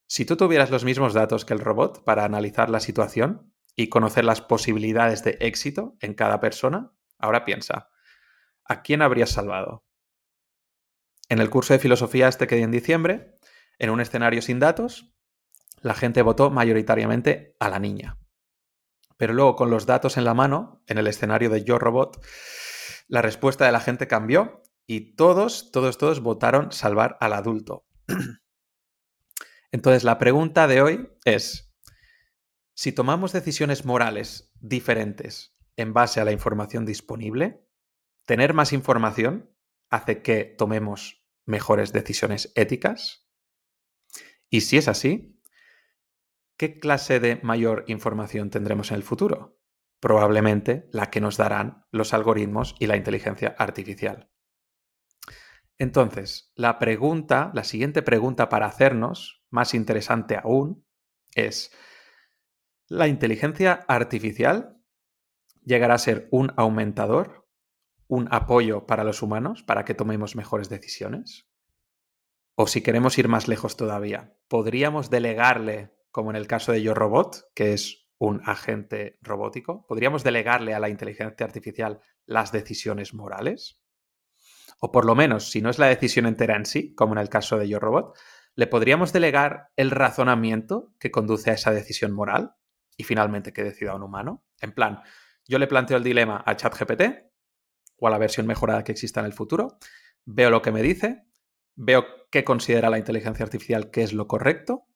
Si 0.08 0.24
tú 0.24 0.36
tuvieras 0.36 0.72
los 0.72 0.84
mismos 0.84 1.14
datos 1.14 1.44
que 1.44 1.54
el 1.54 1.60
robot 1.60 2.02
para 2.02 2.24
analizar 2.24 2.68
la 2.68 2.80
situación 2.80 3.54
y 3.76 3.90
conocer 3.90 4.24
las 4.24 4.40
posibilidades 4.40 5.22
de 5.22 5.38
éxito 5.38 5.96
en 6.00 6.14
cada 6.14 6.40
persona, 6.40 6.92
ahora 7.16 7.44
piensa, 7.44 7.90
¿a 8.64 8.82
quién 8.82 9.02
habrías 9.02 9.30
salvado? 9.30 9.86
En 11.28 11.38
el 11.38 11.48
curso 11.48 11.74
de 11.74 11.78
filosofía 11.78 12.26
este 12.26 12.48
que 12.48 12.56
di 12.56 12.62
en 12.62 12.72
diciembre, 12.72 13.38
en 13.78 13.90
un 13.90 14.00
escenario 14.00 14.42
sin 14.42 14.58
datos, 14.58 15.14
la 15.80 15.94
gente 15.94 16.22
votó 16.22 16.50
mayoritariamente 16.50 17.56
a 17.58 17.68
la 17.68 17.78
niña. 17.78 18.18
Pero 19.16 19.34
luego, 19.34 19.56
con 19.56 19.70
los 19.70 19.86
datos 19.86 20.16
en 20.16 20.24
la 20.24 20.34
mano, 20.34 20.82
en 20.86 20.98
el 20.98 21.06
escenario 21.06 21.50
de 21.50 21.64
Yo 21.64 21.78
Robot, 21.78 22.24
la 23.08 23.22
respuesta 23.22 23.66
de 23.66 23.72
la 23.72 23.80
gente 23.80 24.06
cambió 24.06 24.62
y 24.86 25.14
todos, 25.14 25.70
todos, 25.72 25.98
todos 25.98 26.20
votaron 26.20 26.72
salvar 26.72 27.16
al 27.20 27.32
adulto. 27.32 27.86
Entonces, 29.72 30.04
la 30.04 30.18
pregunta 30.18 30.66
de 30.66 30.82
hoy 30.82 31.08
es, 31.24 31.72
si 32.74 32.92
tomamos 32.92 33.32
decisiones 33.32 33.84
morales 33.84 34.52
diferentes 34.60 35.56
en 35.76 35.92
base 35.92 36.20
a 36.20 36.24
la 36.24 36.32
información 36.32 36.86
disponible, 36.86 37.66
tener 38.24 38.54
más 38.54 38.72
información 38.72 39.54
hace 39.90 40.22
que 40.22 40.44
tomemos 40.44 41.26
mejores 41.46 41.92
decisiones 41.92 42.52
éticas? 42.54 43.28
Y 44.48 44.62
si 44.62 44.78
es 44.78 44.88
así, 44.88 45.39
¿qué 46.60 46.78
clase 46.78 47.20
de 47.20 47.40
mayor 47.42 47.86
información 47.86 48.50
tendremos 48.50 48.90
en 48.90 48.98
el 48.98 49.02
futuro? 49.02 49.58
Probablemente 49.98 50.90
la 50.92 51.08
que 51.08 51.22
nos 51.22 51.38
darán 51.38 51.86
los 51.90 52.12
algoritmos 52.12 52.76
y 52.78 52.86
la 52.86 52.98
inteligencia 52.98 53.54
artificial. 53.56 54.30
Entonces, 55.78 56.52
la 56.56 56.78
pregunta, 56.78 57.50
la 57.54 57.64
siguiente 57.64 58.02
pregunta 58.02 58.50
para 58.50 58.66
hacernos, 58.66 59.42
más 59.48 59.72
interesante 59.72 60.36
aún, 60.36 60.86
es, 61.34 61.72
¿la 62.88 63.08
inteligencia 63.08 63.86
artificial 63.88 64.82
llegará 65.64 65.94
a 65.94 65.98
ser 65.98 66.28
un 66.30 66.52
aumentador 66.58 67.48
un 68.06 68.28
apoyo 68.30 68.84
para 68.86 69.04
los 69.04 69.22
humanos, 69.22 69.62
para 69.62 69.86
que 69.86 69.94
tomemos 69.94 70.36
mejores 70.36 70.68
decisiones? 70.68 71.48
O 72.54 72.66
si 72.66 72.82
queremos 72.82 73.16
ir 73.16 73.28
más 73.28 73.48
lejos 73.48 73.78
todavía, 73.78 74.36
¿podríamos 74.46 75.08
delegarle, 75.08 75.98
como 76.10 76.30
en 76.30 76.36
el 76.36 76.46
caso 76.46 76.72
de 76.72 76.82
Yo 76.82 76.94
Robot, 76.94 77.50
que 77.54 77.72
es 77.72 78.08
un 78.18 78.42
agente 78.44 79.18
robótico, 79.22 79.86
¿podríamos 79.86 80.22
delegarle 80.24 80.74
a 80.74 80.80
la 80.80 80.88
inteligencia 80.88 81.46
artificial 81.46 82.00
las 82.26 82.52
decisiones 82.52 83.14
morales? 83.14 83.80
O 84.78 84.92
por 84.92 85.04
lo 85.04 85.14
menos, 85.14 85.50
si 85.50 85.62
no 85.62 85.70
es 85.70 85.78
la 85.78 85.86
decisión 85.86 86.26
entera 86.26 86.56
en 86.56 86.66
sí, 86.66 86.94
como 86.94 87.12
en 87.12 87.18
el 87.18 87.28
caso 87.28 87.58
de 87.58 87.68
Yo 87.68 87.78
Robot, 87.78 88.18
¿le 88.54 88.66
podríamos 88.66 89.12
delegar 89.12 89.68
el 89.76 89.90
razonamiento 89.90 90.94
que 90.98 91.10
conduce 91.10 91.50
a 91.50 91.54
esa 91.54 91.70
decisión 91.70 92.12
moral 92.12 92.54
y 92.96 93.04
finalmente 93.04 93.52
que 93.52 93.64
decida 93.64 93.94
un 93.94 94.02
humano? 94.02 94.44
En 94.60 94.72
plan, 94.72 95.00
yo 95.46 95.58
le 95.58 95.66
planteo 95.66 95.96
el 95.96 96.04
dilema 96.04 96.42
a 96.46 96.56
ChatGPT 96.56 97.02
o 97.96 98.06
a 98.06 98.10
la 98.10 98.18
versión 98.18 98.46
mejorada 98.46 98.84
que 98.84 98.92
exista 98.92 99.20
en 99.20 99.26
el 99.26 99.32
futuro, 99.32 99.78
veo 100.24 100.50
lo 100.50 100.62
que 100.62 100.72
me 100.72 100.82
dice, 100.82 101.24
veo 101.74 102.04
qué 102.30 102.44
considera 102.44 102.90
la 102.90 102.98
inteligencia 102.98 103.44
artificial 103.44 103.90
que 103.90 104.02
es 104.02 104.12
lo 104.12 104.26
correcto, 104.26 104.86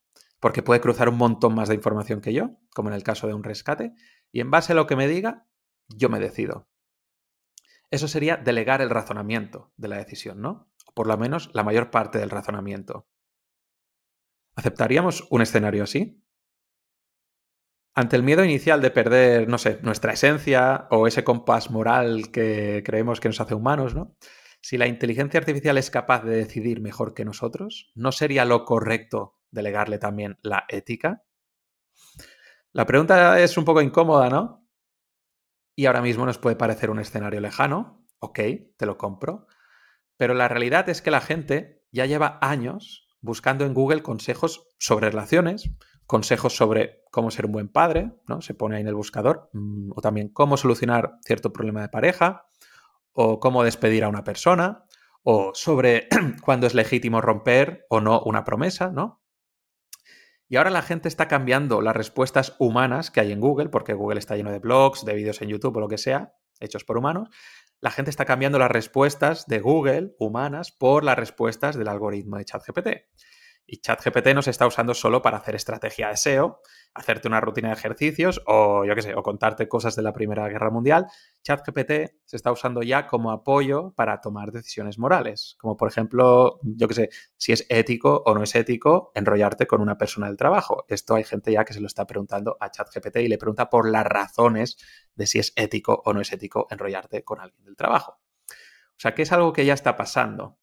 porque 0.44 0.62
puede 0.62 0.82
cruzar 0.82 1.08
un 1.08 1.16
montón 1.16 1.54
más 1.54 1.70
de 1.70 1.74
información 1.74 2.20
que 2.20 2.34
yo, 2.34 2.50
como 2.74 2.90
en 2.90 2.94
el 2.94 3.02
caso 3.02 3.26
de 3.26 3.32
un 3.32 3.44
rescate, 3.44 3.94
y 4.30 4.40
en 4.40 4.50
base 4.50 4.74
a 4.74 4.76
lo 4.76 4.86
que 4.86 4.94
me 4.94 5.08
diga, 5.08 5.46
yo 5.88 6.10
me 6.10 6.20
decido. 6.20 6.68
Eso 7.90 8.08
sería 8.08 8.36
delegar 8.36 8.82
el 8.82 8.90
razonamiento 8.90 9.72
de 9.78 9.88
la 9.88 9.96
decisión, 9.96 10.42
¿no? 10.42 10.70
O 10.84 10.92
por 10.92 11.06
lo 11.06 11.16
menos 11.16 11.48
la 11.54 11.62
mayor 11.62 11.90
parte 11.90 12.18
del 12.18 12.28
razonamiento. 12.28 13.08
¿Aceptaríamos 14.54 15.26
un 15.30 15.40
escenario 15.40 15.82
así? 15.82 16.22
Ante 17.94 18.16
el 18.16 18.22
miedo 18.22 18.44
inicial 18.44 18.82
de 18.82 18.90
perder, 18.90 19.48
no 19.48 19.56
sé, 19.56 19.78
nuestra 19.80 20.12
esencia 20.12 20.88
o 20.90 21.06
ese 21.06 21.24
compás 21.24 21.70
moral 21.70 22.30
que 22.30 22.82
creemos 22.84 23.18
que 23.18 23.30
nos 23.30 23.40
hace 23.40 23.54
humanos, 23.54 23.94
¿no? 23.94 24.14
Si 24.60 24.76
la 24.76 24.88
inteligencia 24.88 25.40
artificial 25.40 25.78
es 25.78 25.90
capaz 25.90 26.22
de 26.22 26.36
decidir 26.36 26.82
mejor 26.82 27.14
que 27.14 27.24
nosotros, 27.24 27.90
¿no 27.94 28.12
sería 28.12 28.44
lo 28.44 28.66
correcto 28.66 29.38
delegarle 29.54 29.98
también 29.98 30.38
la 30.42 30.64
ética? 30.68 31.24
La 32.72 32.86
pregunta 32.86 33.40
es 33.40 33.56
un 33.56 33.64
poco 33.64 33.80
incómoda, 33.80 34.28
¿no? 34.28 34.66
Y 35.76 35.86
ahora 35.86 36.02
mismo 36.02 36.26
nos 36.26 36.38
puede 36.38 36.56
parecer 36.56 36.90
un 36.90 37.00
escenario 37.00 37.40
lejano, 37.40 38.04
ok, 38.18 38.38
te 38.76 38.86
lo 38.86 38.98
compro, 38.98 39.46
pero 40.16 40.34
la 40.34 40.48
realidad 40.48 40.88
es 40.88 41.02
que 41.02 41.10
la 41.10 41.20
gente 41.20 41.84
ya 41.90 42.06
lleva 42.06 42.38
años 42.42 43.08
buscando 43.20 43.64
en 43.64 43.74
Google 43.74 44.02
consejos 44.02 44.68
sobre 44.78 45.10
relaciones, 45.10 45.70
consejos 46.06 46.54
sobre 46.54 47.02
cómo 47.10 47.30
ser 47.30 47.46
un 47.46 47.52
buen 47.52 47.68
padre, 47.68 48.12
¿no? 48.28 48.40
Se 48.42 48.54
pone 48.54 48.76
ahí 48.76 48.82
en 48.82 48.88
el 48.88 48.94
buscador, 48.94 49.50
mm, 49.52 49.92
o 49.96 50.00
también 50.00 50.28
cómo 50.28 50.56
solucionar 50.56 51.18
cierto 51.24 51.52
problema 51.52 51.80
de 51.80 51.88
pareja, 51.88 52.44
o 53.12 53.40
cómo 53.40 53.64
despedir 53.64 54.04
a 54.04 54.08
una 54.08 54.24
persona, 54.24 54.84
o 55.22 55.52
sobre 55.54 56.08
cuándo 56.42 56.66
es 56.66 56.74
legítimo 56.74 57.20
romper 57.20 57.86
o 57.88 58.00
no 58.00 58.20
una 58.22 58.44
promesa, 58.44 58.90
¿no? 58.90 59.23
Y 60.54 60.56
ahora 60.56 60.70
la 60.70 60.82
gente 60.82 61.08
está 61.08 61.26
cambiando 61.26 61.82
las 61.82 61.96
respuestas 61.96 62.54
humanas 62.60 63.10
que 63.10 63.18
hay 63.18 63.32
en 63.32 63.40
Google, 63.40 63.70
porque 63.70 63.92
Google 63.92 64.20
está 64.20 64.36
lleno 64.36 64.52
de 64.52 64.60
blogs, 64.60 65.04
de 65.04 65.12
vídeos 65.12 65.42
en 65.42 65.48
YouTube 65.48 65.78
o 65.78 65.80
lo 65.80 65.88
que 65.88 65.98
sea, 65.98 66.36
hechos 66.60 66.84
por 66.84 66.96
humanos. 66.96 67.28
La 67.80 67.90
gente 67.90 68.08
está 68.08 68.24
cambiando 68.24 68.56
las 68.60 68.70
respuestas 68.70 69.48
de 69.48 69.58
Google 69.58 70.14
humanas 70.20 70.70
por 70.70 71.02
las 71.02 71.18
respuestas 71.18 71.76
del 71.76 71.88
algoritmo 71.88 72.36
de 72.36 72.44
ChatGPT. 72.44 72.88
Y 73.66 73.78
ChatGPT 73.78 74.34
no 74.34 74.42
se 74.42 74.50
está 74.50 74.66
usando 74.66 74.92
solo 74.92 75.22
para 75.22 75.38
hacer 75.38 75.54
estrategia 75.54 76.08
de 76.08 76.16
SEO, 76.16 76.60
hacerte 76.92 77.28
una 77.28 77.40
rutina 77.40 77.68
de 77.68 77.74
ejercicios 77.74 78.42
o, 78.46 78.84
yo 78.84 78.94
qué 78.94 79.02
sé, 79.02 79.14
o 79.14 79.22
contarte 79.22 79.68
cosas 79.68 79.96
de 79.96 80.02
la 80.02 80.12
Primera 80.12 80.46
Guerra 80.48 80.70
Mundial. 80.70 81.06
ChatGPT 81.42 81.90
se 82.24 82.36
está 82.36 82.52
usando 82.52 82.82
ya 82.82 83.06
como 83.06 83.32
apoyo 83.32 83.92
para 83.96 84.20
tomar 84.20 84.52
decisiones 84.52 84.98
morales, 84.98 85.56
como 85.58 85.76
por 85.76 85.88
ejemplo, 85.88 86.60
yo 86.62 86.88
qué 86.88 86.94
sé, 86.94 87.08
si 87.36 87.52
es 87.52 87.66
ético 87.68 88.22
o 88.26 88.34
no 88.34 88.42
es 88.42 88.54
ético 88.54 89.12
enrollarte 89.14 89.66
con 89.66 89.80
una 89.80 89.96
persona 89.96 90.26
del 90.26 90.36
trabajo. 90.36 90.84
Esto 90.88 91.14
hay 91.14 91.24
gente 91.24 91.50
ya 91.50 91.64
que 91.64 91.72
se 91.72 91.80
lo 91.80 91.86
está 91.86 92.06
preguntando 92.06 92.56
a 92.60 92.70
ChatGPT 92.70 93.16
y 93.16 93.28
le 93.28 93.38
pregunta 93.38 93.70
por 93.70 93.88
las 93.88 94.04
razones 94.04 94.76
de 95.14 95.26
si 95.26 95.38
es 95.38 95.52
ético 95.56 96.02
o 96.04 96.12
no 96.12 96.20
es 96.20 96.32
ético 96.32 96.66
enrollarte 96.70 97.24
con 97.24 97.40
alguien 97.40 97.64
del 97.64 97.76
trabajo. 97.76 98.18
O 98.96 99.00
sea, 99.00 99.14
que 99.14 99.22
es 99.22 99.32
algo 99.32 99.52
que 99.52 99.64
ya 99.64 99.74
está 99.74 99.96
pasando. 99.96 100.58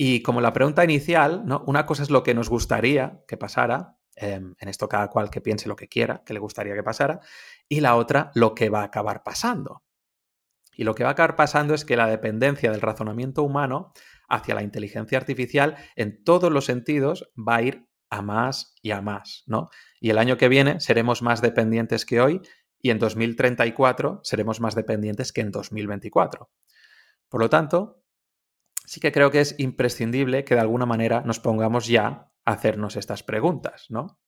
Y 0.00 0.22
como 0.22 0.40
la 0.40 0.52
pregunta 0.52 0.84
inicial. 0.84 1.44
Una 1.66 1.84
cosa 1.84 2.04
es 2.04 2.10
lo 2.10 2.22
que 2.22 2.32
nos 2.32 2.48
gustaría 2.48 3.24
que 3.26 3.36
pasara, 3.36 3.98
em, 4.14 4.54
en 4.60 4.68
esto 4.68 4.88
cada 4.88 5.08
cual 5.08 5.28
que 5.28 5.40
piense 5.40 5.68
lo 5.68 5.74
que 5.74 5.88
quiera, 5.88 6.22
que 6.24 6.32
le 6.32 6.38
gustaría 6.38 6.74
que 6.74 6.84
pasara, 6.84 7.20
y 7.68 7.80
la 7.80 7.96
otra, 7.96 8.30
lo 8.34 8.54
que 8.54 8.70
va 8.70 8.82
a 8.82 8.84
acabar 8.84 9.24
pasando. 9.24 9.82
Y 10.76 10.84
lo 10.84 10.94
que 10.94 11.02
va 11.02 11.10
a 11.10 11.12
acabar 11.12 11.34
pasando 11.34 11.74
es 11.74 11.84
que 11.84 11.96
la 11.96 12.06
dependencia 12.06 12.70
del 12.70 12.80
razonamiento 12.80 13.42
humano 13.42 13.92
hacia 14.28 14.54
la 14.54 14.62
inteligencia 14.62 15.18
artificial 15.18 15.76
en 15.96 16.22
todos 16.22 16.52
los 16.52 16.66
sentidos 16.66 17.28
va 17.36 17.56
a 17.56 17.62
ir 17.62 17.88
a 18.10 18.22
más 18.22 18.74
y 18.80 18.92
a 18.92 19.02
más, 19.02 19.42
¿no? 19.46 19.70
Y 20.00 20.10
el 20.10 20.18
año 20.18 20.36
que 20.36 20.48
viene 20.48 20.78
seremos 20.78 21.22
más 21.22 21.42
dependientes 21.42 22.06
que 22.06 22.20
hoy 22.20 22.40
y 22.80 22.90
en 22.90 23.00
2034 23.00 24.20
seremos 24.22 24.60
más 24.60 24.76
dependientes 24.76 25.32
que 25.32 25.40
en 25.40 25.50
2024. 25.50 26.48
Por 27.28 27.40
lo 27.40 27.50
tanto, 27.50 28.04
sí 28.88 29.00
que 29.00 29.12
creo 29.12 29.30
que 29.30 29.40
es 29.40 29.54
imprescindible 29.58 30.44
que 30.44 30.54
de 30.54 30.62
alguna 30.62 30.86
manera 30.86 31.20
nos 31.20 31.40
pongamos 31.40 31.86
ya 31.86 32.32
a 32.44 32.52
hacernos 32.52 32.96
estas 32.96 33.22
preguntas, 33.22 33.86
¿no? 33.90 34.18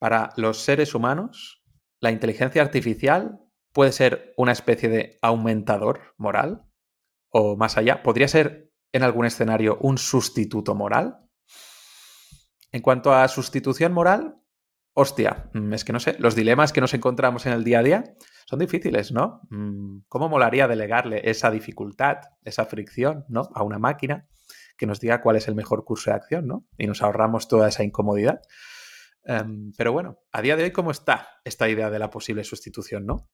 Para 0.00 0.30
los 0.36 0.64
seres 0.64 0.94
humanos, 0.94 1.62
la 2.00 2.10
inteligencia 2.10 2.62
artificial 2.62 3.38
puede 3.72 3.92
ser 3.92 4.34
una 4.36 4.50
especie 4.50 4.88
de 4.88 5.18
aumentador 5.22 6.14
moral 6.18 6.64
o 7.30 7.56
más 7.56 7.76
allá, 7.76 8.02
podría 8.02 8.26
ser 8.26 8.72
en 8.92 9.04
algún 9.04 9.24
escenario 9.24 9.78
un 9.80 9.98
sustituto 9.98 10.74
moral. 10.74 11.20
En 12.72 12.82
cuanto 12.82 13.14
a 13.14 13.26
sustitución 13.28 13.92
moral, 13.92 14.36
hostia, 14.94 15.50
mm, 15.52 15.72
es 15.74 15.84
que 15.84 15.92
no 15.92 16.00
sé, 16.00 16.16
los 16.18 16.34
dilemas 16.34 16.72
que 16.72 16.80
nos 16.80 16.94
encontramos 16.94 17.44
en 17.46 17.52
el 17.52 17.64
día 17.64 17.80
a 17.80 17.82
día 17.82 18.04
son 18.46 18.60
difíciles, 18.60 19.12
¿no? 19.12 19.42
Mm, 19.50 20.04
¿Cómo 20.08 20.28
molaría 20.28 20.68
delegarle 20.68 21.20
esa 21.28 21.50
dificultad, 21.50 22.18
esa 22.44 22.64
fricción, 22.64 23.24
¿no? 23.28 23.50
A 23.54 23.62
una 23.62 23.78
máquina 23.78 24.28
que 24.76 24.86
nos 24.86 25.00
diga 25.00 25.20
cuál 25.20 25.36
es 25.36 25.48
el 25.48 25.54
mejor 25.54 25.84
curso 25.84 26.10
de 26.10 26.16
acción, 26.16 26.46
¿no? 26.46 26.66
Y 26.78 26.86
nos 26.86 27.02
ahorramos 27.02 27.48
toda 27.48 27.68
esa 27.68 27.84
incomodidad. 27.84 28.40
Em, 29.24 29.72
pero 29.76 29.92
bueno, 29.92 30.18
a 30.32 30.42
día 30.42 30.56
de 30.56 30.64
hoy, 30.64 30.70
¿cómo 30.70 30.90
está 30.90 31.28
esta 31.44 31.68
idea 31.68 31.90
de 31.90 31.98
la 31.98 32.10
posible 32.10 32.44
sustitución, 32.44 33.06
¿no? 33.06 33.28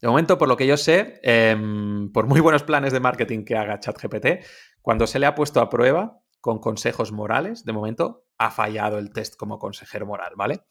De 0.00 0.08
momento, 0.08 0.38
por 0.38 0.48
lo 0.48 0.56
que 0.56 0.66
yo 0.66 0.76
sé, 0.76 1.20
em, 1.22 2.10
por 2.12 2.26
muy 2.26 2.40
buenos 2.40 2.62
planes 2.62 2.92
de 2.92 3.00
marketing 3.00 3.44
que 3.44 3.56
haga 3.56 3.80
ChatGPT, 3.80 4.44
cuando 4.82 5.06
se 5.06 5.18
le 5.18 5.26
ha 5.26 5.34
puesto 5.34 5.60
a 5.60 5.68
prueba 5.70 6.20
con 6.40 6.58
consejos 6.58 7.12
morales, 7.12 7.64
de 7.64 7.72
momento 7.72 8.27
ha 8.38 8.50
fallado 8.50 8.98
el 8.98 9.10
test 9.10 9.36
como 9.36 9.58
consejero 9.58 10.06
moral, 10.06 10.32
¿vale? 10.36 10.62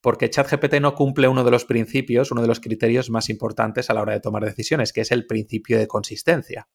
porque 0.00 0.30
ChatGPT 0.30 0.74
no 0.80 0.94
cumple 0.94 1.28
uno 1.28 1.44
de 1.44 1.50
los 1.50 1.64
principios, 1.64 2.30
uno 2.30 2.42
de 2.42 2.48
los 2.48 2.60
criterios 2.60 3.10
más 3.10 3.28
importantes 3.28 3.90
a 3.90 3.94
la 3.94 4.02
hora 4.02 4.12
de 4.12 4.20
tomar 4.20 4.44
decisiones, 4.44 4.92
que 4.92 5.00
es 5.00 5.10
el 5.10 5.26
principio 5.26 5.78
de 5.78 5.88
consistencia. 5.88 6.68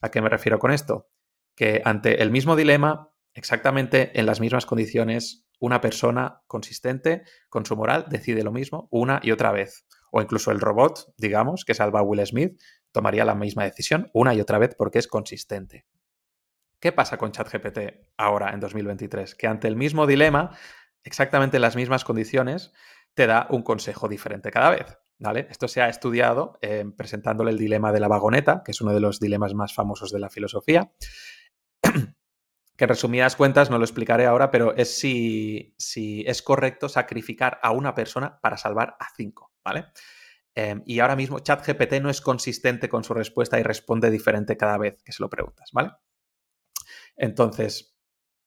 ¿A 0.00 0.10
qué 0.10 0.20
me 0.22 0.28
refiero 0.28 0.58
con 0.58 0.72
esto? 0.72 1.08
Que 1.54 1.82
ante 1.84 2.22
el 2.22 2.30
mismo 2.30 2.56
dilema, 2.56 3.10
exactamente 3.34 4.18
en 4.18 4.26
las 4.26 4.40
mismas 4.40 4.66
condiciones, 4.66 5.46
una 5.60 5.80
persona 5.80 6.42
consistente 6.46 7.22
con 7.48 7.66
su 7.66 7.76
moral 7.76 8.06
decide 8.08 8.42
lo 8.42 8.52
mismo 8.52 8.88
una 8.90 9.20
y 9.22 9.30
otra 9.30 9.52
vez. 9.52 9.86
O 10.10 10.20
incluso 10.20 10.50
el 10.50 10.60
robot, 10.60 11.14
digamos, 11.16 11.64
que 11.64 11.74
salva 11.74 12.00
a 12.00 12.02
Will 12.02 12.26
Smith, 12.26 12.60
tomaría 12.90 13.24
la 13.24 13.34
misma 13.34 13.64
decisión 13.64 14.10
una 14.12 14.34
y 14.34 14.40
otra 14.40 14.58
vez 14.58 14.74
porque 14.76 14.98
es 14.98 15.06
consistente. 15.06 15.86
¿Qué 16.82 16.90
pasa 16.90 17.16
con 17.16 17.30
ChatGPT 17.30 17.78
ahora 18.16 18.50
en 18.50 18.58
2023? 18.58 19.36
Que 19.36 19.46
ante 19.46 19.68
el 19.68 19.76
mismo 19.76 20.04
dilema, 20.04 20.50
exactamente 21.04 21.60
las 21.60 21.76
mismas 21.76 22.02
condiciones, 22.02 22.72
te 23.14 23.28
da 23.28 23.46
un 23.50 23.62
consejo 23.62 24.08
diferente 24.08 24.50
cada 24.50 24.70
vez. 24.70 24.98
¿vale? 25.20 25.46
Esto 25.48 25.68
se 25.68 25.80
ha 25.80 25.88
estudiado 25.88 26.58
eh, 26.60 26.84
presentándole 26.96 27.52
el 27.52 27.58
dilema 27.58 27.92
de 27.92 28.00
la 28.00 28.08
vagoneta, 28.08 28.64
que 28.64 28.72
es 28.72 28.80
uno 28.80 28.92
de 28.92 28.98
los 28.98 29.20
dilemas 29.20 29.54
más 29.54 29.72
famosos 29.72 30.10
de 30.10 30.18
la 30.18 30.28
filosofía. 30.28 30.90
que 31.82 32.84
en 32.84 32.88
resumidas 32.88 33.36
cuentas, 33.36 33.70
no 33.70 33.78
lo 33.78 33.84
explicaré 33.84 34.26
ahora, 34.26 34.50
pero 34.50 34.74
es 34.74 34.92
si, 34.92 35.76
si 35.78 36.24
es 36.26 36.42
correcto 36.42 36.88
sacrificar 36.88 37.60
a 37.62 37.70
una 37.70 37.94
persona 37.94 38.40
para 38.40 38.56
salvar 38.56 38.96
a 38.98 39.06
cinco, 39.16 39.52
¿vale? 39.64 39.86
Em, 40.56 40.82
y 40.84 40.98
ahora 40.98 41.14
mismo 41.14 41.38
ChatGPT 41.38 42.02
no 42.02 42.10
es 42.10 42.20
consistente 42.20 42.88
con 42.88 43.04
su 43.04 43.14
respuesta 43.14 43.60
y 43.60 43.62
responde 43.62 44.10
diferente 44.10 44.56
cada 44.56 44.78
vez 44.78 45.00
que 45.04 45.12
se 45.12 45.22
lo 45.22 45.30
preguntas, 45.30 45.70
¿vale? 45.72 45.92
Entonces, 47.16 47.92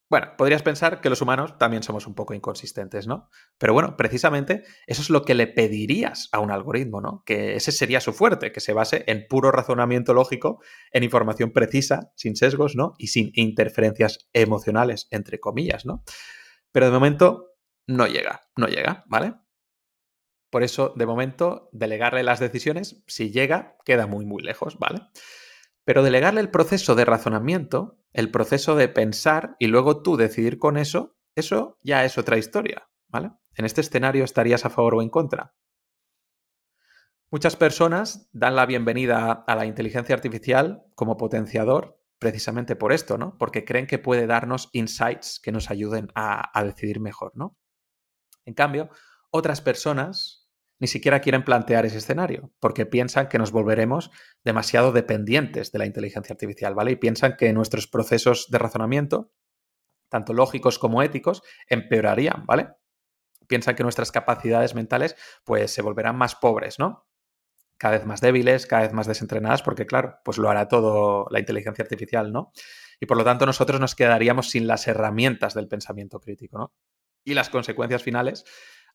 bueno, 0.07 0.33
podrías 0.37 0.61
pensar 0.61 1.01
que 1.01 1.09
los 1.09 1.21
humanos 1.21 1.57
también 1.57 1.81
somos 1.81 2.05
un 2.05 2.13
poco 2.13 2.35
inconsistentes, 2.35 3.07
¿no? 3.07 3.29
Pero 3.57 3.73
bueno, 3.73 3.97
precisamente 3.97 4.63
eso 4.85 5.01
es 5.01 5.09
lo 5.09 5.25
que 5.25 5.33
le 5.33 5.47
pedirías 5.47 6.29
a 6.31 6.39
un 6.39 6.51
algoritmo, 6.51 7.01
¿no? 7.01 7.23
Que 7.25 7.55
ese 7.55 7.71
sería 7.71 7.99
su 7.99 8.13
fuerte, 8.13 8.51
que 8.51 8.59
se 8.59 8.73
base 8.73 9.03
en 9.07 9.27
puro 9.27 9.51
razonamiento 9.51 10.13
lógico, 10.13 10.61
en 10.91 11.03
información 11.03 11.51
precisa, 11.51 12.11
sin 12.15 12.35
sesgos, 12.35 12.75
¿no? 12.75 12.93
Y 12.99 13.07
sin 13.07 13.31
interferencias 13.33 14.29
emocionales, 14.33 15.07
entre 15.09 15.39
comillas, 15.39 15.87
¿no? 15.87 16.03
Pero 16.71 16.85
de 16.85 16.91
momento 16.91 17.55
no 17.87 18.05
llega, 18.05 18.41
no 18.55 18.67
llega, 18.67 19.05
¿vale? 19.07 19.33
Por 20.51 20.63
eso, 20.63 20.93
de 20.95 21.07
momento, 21.07 21.69
delegarle 21.71 22.21
las 22.21 22.39
decisiones, 22.39 23.03
si 23.07 23.31
llega, 23.31 23.75
queda 23.85 24.05
muy, 24.05 24.25
muy 24.25 24.43
lejos, 24.43 24.77
¿vale? 24.77 25.01
Pero 25.83 26.03
delegarle 26.03 26.41
el 26.41 26.51
proceso 26.51 26.93
de 26.93 27.05
razonamiento 27.05 28.04
el 28.15 28.31
proceso 28.31 28.75
de 28.75 28.87
pensar 28.87 29.57
y 29.59 29.67
luego 29.67 30.01
tú 30.01 30.15
decidir 30.15 30.57
con 30.57 30.77
eso, 30.77 31.17
eso 31.35 31.77
ya 31.83 32.05
es 32.05 32.17
otra 32.17 32.37
historia, 32.37 32.89
¿vale? 33.09 33.31
En 33.55 33.65
este 33.65 33.81
escenario 33.81 34.23
estarías 34.23 34.65
a 34.65 34.69
favor 34.69 34.95
o 34.95 35.01
en 35.01 35.09
contra. 35.09 35.53
Muchas 37.29 37.57
personas 37.57 38.29
dan 38.31 38.55
la 38.55 38.65
bienvenida 38.65 39.31
a 39.31 39.55
la 39.55 39.65
inteligencia 39.65 40.15
artificial 40.15 40.85
como 40.95 41.17
potenciador 41.17 42.01
precisamente 42.17 42.77
por 42.77 42.93
esto, 42.93 43.17
¿no? 43.17 43.37
Porque 43.37 43.65
creen 43.65 43.87
que 43.87 43.99
puede 43.99 44.27
darnos 44.27 44.69
insights 44.71 45.41
que 45.43 45.51
nos 45.51 45.69
ayuden 45.69 46.07
a, 46.15 46.57
a 46.57 46.63
decidir 46.63 47.01
mejor, 47.01 47.33
¿no? 47.35 47.57
En 48.45 48.53
cambio, 48.53 48.89
otras 49.29 49.59
personas 49.59 50.44
ni 50.79 50.87
siquiera 50.87 51.21
quieren 51.21 51.43
plantear 51.43 51.85
ese 51.85 51.97
escenario, 51.97 52.51
porque 52.59 52.85
piensan 52.85 53.29
que 53.29 53.37
nos 53.37 53.51
volveremos 53.51 54.11
demasiado 54.43 54.91
dependientes 54.91 55.71
de 55.71 55.79
la 55.79 55.85
inteligencia 55.85 56.33
artificial, 56.33 56.75
¿vale? 56.75 56.91
Y 56.91 56.95
piensan 56.97 57.35
que 57.37 57.53
nuestros 57.53 57.87
procesos 57.87 58.47
de 58.49 58.57
razonamiento, 58.57 59.31
tanto 60.09 60.33
lógicos 60.33 60.77
como 60.77 61.01
éticos, 61.01 61.43
empeorarían, 61.69 62.45
¿vale? 62.45 62.69
Piensan 63.47 63.75
que 63.75 63.83
nuestras 63.83 64.11
capacidades 64.11 64.75
mentales, 64.75 65.15
pues, 65.45 65.71
se 65.71 65.81
volverán 65.81 66.17
más 66.17 66.35
pobres, 66.35 66.77
¿no? 66.79 67.07
Cada 67.77 67.97
vez 67.97 68.05
más 68.05 68.21
débiles, 68.21 68.65
cada 68.65 68.83
vez 68.83 68.93
más 68.93 69.07
desentrenadas, 69.07 69.61
porque, 69.61 69.85
claro, 69.85 70.17
pues 70.23 70.37
lo 70.37 70.49
hará 70.49 70.67
todo 70.67 71.27
la 71.29 71.39
inteligencia 71.39 71.83
artificial, 71.83 72.31
¿no? 72.31 72.51
Y 72.99 73.05
por 73.05 73.17
lo 73.17 73.23
tanto, 73.23 73.45
nosotros 73.45 73.79
nos 73.79 73.95
quedaríamos 73.95 74.49
sin 74.49 74.67
las 74.67 74.87
herramientas 74.87 75.53
del 75.53 75.67
pensamiento 75.67 76.19
crítico, 76.19 76.57
¿no? 76.57 76.73
Y 77.23 77.33
las 77.33 77.49
consecuencias 77.49 78.03
finales 78.03 78.45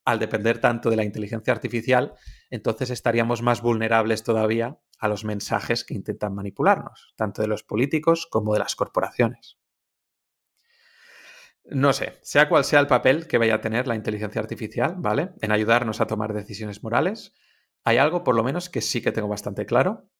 al 0.04 0.18
depender 0.18 0.60
tanto 0.60 0.90
de 0.90 0.96
la 0.96 1.04
inteligencia 1.04 1.52
artificial, 1.52 2.14
entonces 2.50 2.90
estaríamos 2.90 3.42
más 3.42 3.60
vulnerables 3.60 4.22
todavía 4.22 4.78
a 4.98 5.08
los 5.08 5.24
mensajes 5.24 5.84
que 5.84 5.94
intentan 5.94 6.34
manipularnos, 6.34 7.14
tanto 7.16 7.42
de 7.42 7.48
los 7.48 7.62
políticos 7.62 8.26
como 8.30 8.52
de 8.52 8.60
las 8.60 8.76
corporaciones. 8.76 9.58
No 11.64 11.92
sé, 11.92 12.18
sea 12.22 12.48
cual 12.48 12.64
sea 12.64 12.80
el 12.80 12.86
papel 12.86 13.26
que 13.26 13.38
vaya 13.38 13.56
a 13.56 13.60
tener 13.60 13.86
la 13.86 13.94
inteligencia 13.94 14.40
artificial, 14.40 14.96
¿vale? 14.98 15.32
En 15.40 15.52
ayudarnos 15.52 16.00
a 16.00 16.06
tomar 16.06 16.32
decisiones 16.32 16.82
morales, 16.82 17.34
hay 17.84 17.98
algo 17.98 18.24
por 18.24 18.34
lo 18.34 18.42
menos 18.42 18.68
que 18.68 18.80
sí 18.80 19.00
que 19.00 19.12
tengo 19.12 19.28
bastante 19.28 19.66
claro, 19.66 20.10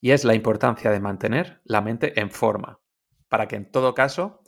y 0.00 0.10
es 0.10 0.24
la 0.24 0.34
importancia 0.34 0.90
de 0.90 1.00
mantener 1.00 1.62
la 1.64 1.80
mente 1.80 2.20
en 2.20 2.30
forma, 2.30 2.80
para 3.28 3.48
que 3.48 3.56
en 3.56 3.70
todo 3.70 3.94
caso 3.94 4.42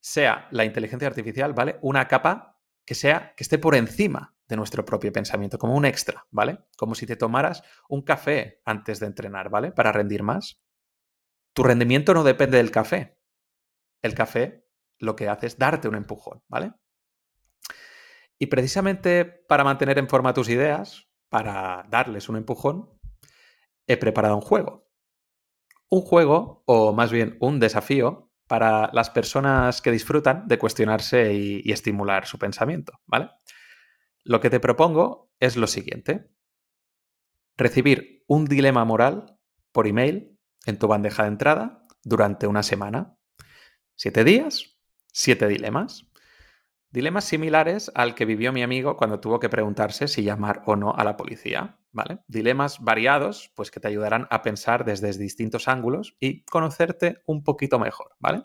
sea 0.00 0.48
la 0.50 0.64
inteligencia 0.64 1.08
artificial, 1.08 1.52
¿vale? 1.52 1.78
Una 1.82 2.08
capa 2.08 2.55
que 2.86 2.94
sea, 2.94 3.34
que 3.36 3.42
esté 3.42 3.58
por 3.58 3.74
encima 3.74 4.34
de 4.48 4.56
nuestro 4.56 4.84
propio 4.84 5.12
pensamiento, 5.12 5.58
como 5.58 5.74
un 5.74 5.84
extra, 5.84 6.26
¿vale? 6.30 6.60
Como 6.76 6.94
si 6.94 7.04
te 7.04 7.16
tomaras 7.16 7.62
un 7.88 8.02
café 8.02 8.62
antes 8.64 9.00
de 9.00 9.06
entrenar, 9.06 9.50
¿vale? 9.50 9.72
Para 9.72 9.92
rendir 9.92 10.22
más. 10.22 10.62
Tu 11.52 11.64
rendimiento 11.64 12.14
no 12.14 12.22
depende 12.22 12.58
del 12.58 12.70
café. 12.70 13.18
El 14.02 14.14
café 14.14 14.66
lo 14.98 15.16
que 15.16 15.28
hace 15.28 15.48
es 15.48 15.58
darte 15.58 15.88
un 15.88 15.96
empujón, 15.96 16.42
¿vale? 16.48 16.72
Y 18.38 18.46
precisamente 18.46 19.24
para 19.24 19.64
mantener 19.64 19.98
en 19.98 20.08
forma 20.08 20.32
tus 20.32 20.48
ideas, 20.48 21.08
para 21.28 21.84
darles 21.90 22.28
un 22.28 22.36
empujón, 22.36 22.90
he 23.86 23.96
preparado 23.96 24.36
un 24.36 24.42
juego. 24.42 24.88
Un 25.88 26.02
juego, 26.02 26.62
o 26.66 26.92
más 26.92 27.10
bien 27.10 27.36
un 27.40 27.58
desafío, 27.58 28.25
para 28.46 28.90
las 28.92 29.10
personas 29.10 29.82
que 29.82 29.90
disfrutan 29.90 30.46
de 30.46 30.58
cuestionarse 30.58 31.34
y, 31.34 31.72
estimular 31.72 32.26
su 32.26 32.38
pensamiento, 32.38 33.00
¿vale? 33.06 33.30
Lo 34.24 34.40
que 34.40 34.50
te 34.50 34.60
propongo 34.60 35.32
es 35.40 35.56
lo 35.56 35.66
siguiente. 35.66 36.30
Recibir 37.56 38.24
un 38.26 38.44
dilema 38.44 38.84
moral 38.84 39.38
por 39.72 39.86
email 39.86 40.38
en 40.64 40.78
tu 40.78 40.88
bandeja 40.88 41.22
de 41.22 41.28
entrada 41.28 41.86
durante 42.02 42.46
una 42.46 42.62
semana. 42.62 43.16
Siete 43.94 44.24
días, 44.24 44.78
siete 45.12 45.48
dilemas. 45.48 46.06
Dilemas 46.96 47.26
similares 47.26 47.92
al 47.94 48.14
que 48.14 48.24
vivió 48.24 48.54
mi 48.54 48.62
amigo 48.62 48.96
cuando 48.96 49.20
tuvo 49.20 49.38
que 49.38 49.50
preguntarse 49.50 50.08
si 50.08 50.22
llamar 50.22 50.62
o 50.64 50.76
no 50.76 50.94
a 50.96 51.04
la 51.04 51.18
policía, 51.18 51.76
¿vale? 51.92 52.20
Dilemas 52.26 52.80
variados, 52.80 53.52
pues 53.54 53.70
que 53.70 53.80
te 53.80 53.88
ayudarán 53.88 54.26
a 54.30 54.40
pensar 54.40 54.86
desde 54.86 55.12
distintos 55.12 55.68
ángulos 55.68 56.16
y 56.20 56.42
conocerte 56.44 57.20
un 57.26 57.44
poquito 57.44 57.78
mejor, 57.78 58.16
¿vale? 58.18 58.44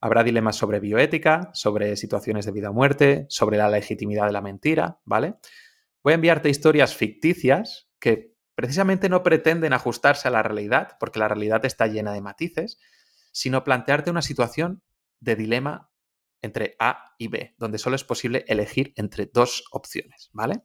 Habrá 0.00 0.24
dilemas 0.24 0.56
sobre 0.56 0.80
bioética, 0.80 1.50
sobre 1.52 1.94
situaciones 1.94 2.46
de 2.46 2.50
vida 2.50 2.70
o 2.70 2.72
muerte, 2.72 3.26
sobre 3.28 3.58
la 3.58 3.70
legitimidad 3.70 4.26
de 4.26 4.32
la 4.32 4.42
mentira, 4.42 4.98
¿vale? 5.04 5.36
Voy 6.02 6.14
a 6.14 6.16
enviarte 6.16 6.50
historias 6.50 6.96
ficticias 6.96 7.88
que 8.00 8.34
precisamente 8.56 9.08
no 9.08 9.22
pretenden 9.22 9.72
ajustarse 9.72 10.26
a 10.26 10.32
la 10.32 10.42
realidad, 10.42 10.96
porque 10.98 11.20
la 11.20 11.28
realidad 11.28 11.64
está 11.64 11.86
llena 11.86 12.12
de 12.12 12.22
matices, 12.22 12.80
sino 13.30 13.62
plantearte 13.62 14.10
una 14.10 14.22
situación 14.22 14.82
de 15.20 15.36
dilema 15.36 15.91
entre 16.42 16.76
A 16.78 17.14
y 17.18 17.28
B, 17.28 17.54
donde 17.58 17.78
solo 17.78 17.96
es 17.96 18.04
posible 18.04 18.44
elegir 18.48 18.92
entre 18.96 19.30
dos 19.32 19.64
opciones, 19.70 20.28
¿vale? 20.32 20.62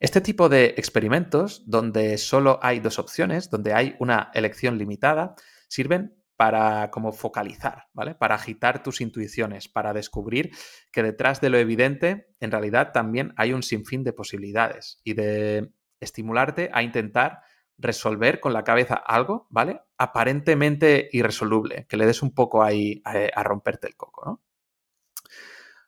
Este 0.00 0.20
tipo 0.20 0.48
de 0.48 0.74
experimentos, 0.76 1.62
donde 1.66 2.18
solo 2.18 2.58
hay 2.62 2.80
dos 2.80 2.98
opciones, 2.98 3.50
donde 3.50 3.72
hay 3.72 3.94
una 4.00 4.30
elección 4.34 4.78
limitada, 4.78 5.36
sirven 5.68 6.16
para 6.36 6.90
como 6.90 7.12
focalizar, 7.12 7.84
¿vale? 7.92 8.16
Para 8.16 8.34
agitar 8.34 8.82
tus 8.82 9.00
intuiciones, 9.00 9.68
para 9.68 9.92
descubrir 9.92 10.50
que 10.90 11.04
detrás 11.04 11.40
de 11.40 11.50
lo 11.50 11.58
evidente, 11.58 12.34
en 12.40 12.50
realidad 12.50 12.90
también 12.92 13.32
hay 13.36 13.52
un 13.52 13.62
sinfín 13.62 14.02
de 14.02 14.12
posibilidades 14.12 15.00
y 15.04 15.14
de 15.14 15.70
estimularte 16.00 16.68
a 16.72 16.82
intentar 16.82 17.42
resolver 17.78 18.40
con 18.40 18.52
la 18.52 18.64
cabeza 18.64 18.94
algo, 18.94 19.46
¿vale? 19.50 19.82
Aparentemente 19.98 21.08
irresoluble, 21.12 21.86
que 21.88 21.96
le 21.96 22.06
des 22.06 22.22
un 22.22 22.34
poco 22.34 22.62
ahí 22.64 23.00
a, 23.04 23.12
a 23.34 23.42
romperte 23.44 23.86
el 23.86 23.96
coco, 23.96 24.24
¿no? 24.26 24.42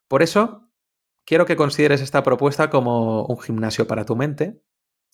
Por 0.08 0.22
eso, 0.22 0.70
quiero 1.24 1.46
que 1.46 1.56
consideres 1.56 2.00
esta 2.00 2.22
propuesta 2.22 2.70
como 2.70 3.24
un 3.26 3.40
gimnasio 3.40 3.86
para 3.86 4.04
tu 4.04 4.16
mente 4.16 4.62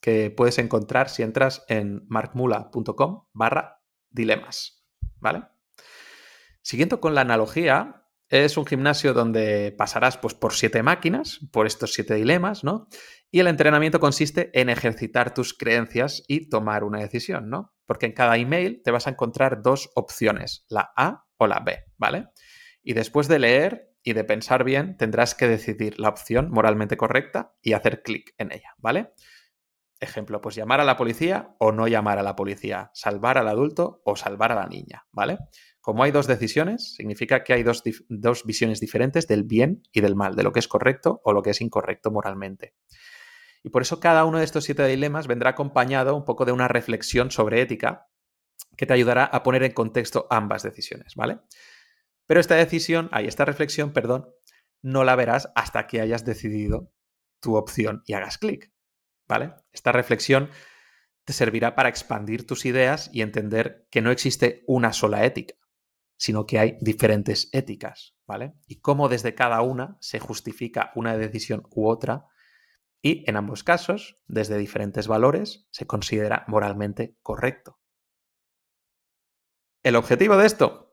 que 0.01 0.31
puedes 0.31 0.59
encontrar 0.59 1.09
si 1.09 1.23
entras 1.23 1.65
en 1.69 2.05
markmula.com 2.09 3.27
barra 3.33 3.83
dilemas, 4.09 4.87
¿vale? 5.19 5.45
Siguiendo 6.63 7.01
con 7.01 7.15
la 7.15 7.21
analogía, 7.21 8.07
es 8.29 8.57
un 8.57 8.65
gimnasio 8.65 9.13
donde 9.13 9.75
pasarás 9.77 10.17
pues, 10.17 10.35
por 10.35 10.55
siete 10.55 10.83
máquinas, 10.83 11.41
por 11.53 11.67
estos 11.67 11.93
siete 11.93 12.15
dilemas, 12.15 12.65
¿no? 12.65 12.89
Y 13.31 13.41
el 13.41 13.47
entrenamiento 13.47 14.01
consiste 14.01 14.51
en 14.59 14.71
ejercitar 14.71 15.35
tus 15.35 15.53
creencias 15.53 16.23
y 16.29 16.49
tomar 16.49 16.85
una 16.85 17.01
decisión, 17.01 17.51
¿no? 17.51 17.75
Porque 17.87 18.07
en 18.07 18.13
cada 18.13 18.37
email 18.37 18.83
te 18.85 18.91
vas 18.91 19.07
a 19.07 19.11
encontrar 19.11 19.63
dos 19.63 19.91
opciones, 19.95 20.65
la 20.69 20.93
A 20.97 21.27
o 21.37 21.47
la 21.47 21.61
B, 21.61 21.85
¿vale? 21.97 22.29
Y 22.83 22.95
después 22.95 23.29
de 23.29 23.39
leer 23.39 23.90
y 24.03 24.13
de 24.15 24.25
pensar 24.25 24.65
bien, 24.65 24.97
tendrás 24.97 25.35
que 25.35 25.49
decidir 25.49 25.99
la 25.99 26.09
opción 26.09 26.51
moralmente 26.51 26.97
correcta 26.97 27.55
y 27.63 27.75
hacer 27.75 28.03
clic 28.03 28.35
en 28.39 28.53
ella, 28.53 28.75
¿vale? 28.79 29.13
Ejemplo, 30.01 30.41
pues 30.41 30.55
llamar 30.55 30.81
a 30.81 30.85
la 30.85 30.97
policía 30.97 31.55
o 31.59 31.73
no 31.73 31.87
llamar 31.87 32.19
a 32.19 32.23
la 32.23 32.35
policía, 32.35 32.91
salvar 32.95 33.37
al 33.37 33.49
adulto 33.49 34.01
o 34.05 34.17
salvar 34.17 34.53
a 34.53 34.55
la 34.55 34.67
niña, 34.67 35.07
¿vale? 35.13 35.39
Como 35.83 36.03
hay 36.03 36.11
dos 36.11 36.27
decisiones, 36.27 36.95
significa 36.95 37.45
que 37.45 37.53
hay 37.53 37.63
dos, 37.63 37.83
dos, 38.09 38.45
visiones 38.45 38.81
diferentes 38.81 39.27
del 39.27 39.45
bien 39.45 39.83
y 39.93 40.01
del 40.01 40.17
mal, 40.17 40.37
de 40.37 40.43
lo 40.43 40.53
que 40.53 40.61
es 40.61 40.69
correcto 40.69 41.21
o 41.25 41.35
lo 41.35 41.43
que 41.43 41.51
es 41.51 41.61
incorrecto 41.61 42.11
moralmente. 42.11 42.75
Y 43.63 43.69
por 43.69 43.83
eso 43.83 44.01
cada 44.01 44.25
uno 44.25 44.39
de 44.39 44.45
estos 44.45 44.65
siete 44.65 44.87
dilemas 44.87 45.27
vendrá 45.27 45.51
acompañado 45.51 46.17
un 46.17 46.25
poco 46.25 46.47
de 46.47 46.53
una 46.53 46.69
reflexión 46.69 47.31
sobre 47.31 47.61
ética 47.61 48.09
que 48.77 48.87
te 48.87 48.95
ayudará 48.95 49.25
a 49.25 49.43
poner 49.43 49.63
en 49.65 49.73
contexto 49.73 50.27
ambas 50.31 50.63
decisiones, 50.63 51.15
¿vale? 51.15 51.41
Pero 52.31 52.39
esta 52.39 52.55
decisión, 52.55 53.09
ahí 53.11 53.27
esta 53.27 53.45
reflexión, 53.45 53.93
perdón, 53.93 54.33
no 54.83 55.03
la 55.03 55.17
verás 55.17 55.51
hasta 55.57 55.89
que 55.89 56.01
hayas 56.01 56.25
decidido 56.25 56.93
tu 57.41 57.57
opción 57.57 58.05
y 58.07 58.13
hagas 58.13 58.39
clic. 58.39 58.73
¿Vale? 59.29 59.55
Esta 59.73 59.91
reflexión 59.91 60.49
te 61.25 61.33
servirá 61.33 61.75
para 61.75 61.89
expandir 61.89 62.47
tus 62.47 62.67
ideas 62.67 63.11
y 63.13 63.23
entender 63.23 63.89
que 63.91 64.01
no 64.01 64.13
existe 64.13 64.63
una 64.69 64.93
sola 64.93 65.25
ética, 65.25 65.57
sino 66.17 66.47
que 66.47 66.61
hay 66.61 66.79
diferentes 66.81 67.49
éticas, 67.51 68.15
¿vale? 68.29 68.55
Y 68.69 68.81
cómo 68.81 69.09
desde 69.09 69.35
cada 69.35 69.61
una 69.63 69.99
se 70.01 70.21
justifica 70.21 70.93
una 70.95 71.17
decisión 71.17 71.67
u 71.73 71.89
otra 71.89 72.29
y 73.03 73.29
en 73.29 73.39
ambos 73.39 73.65
casos, 73.65 74.23
desde 74.29 74.57
diferentes 74.57 75.09
valores, 75.09 75.67
se 75.73 75.89
considera 75.89 76.45
moralmente 76.47 77.17
correcto. 77.23 77.81
El 79.83 79.97
objetivo 79.97 80.37
de 80.37 80.47
esto, 80.47 80.90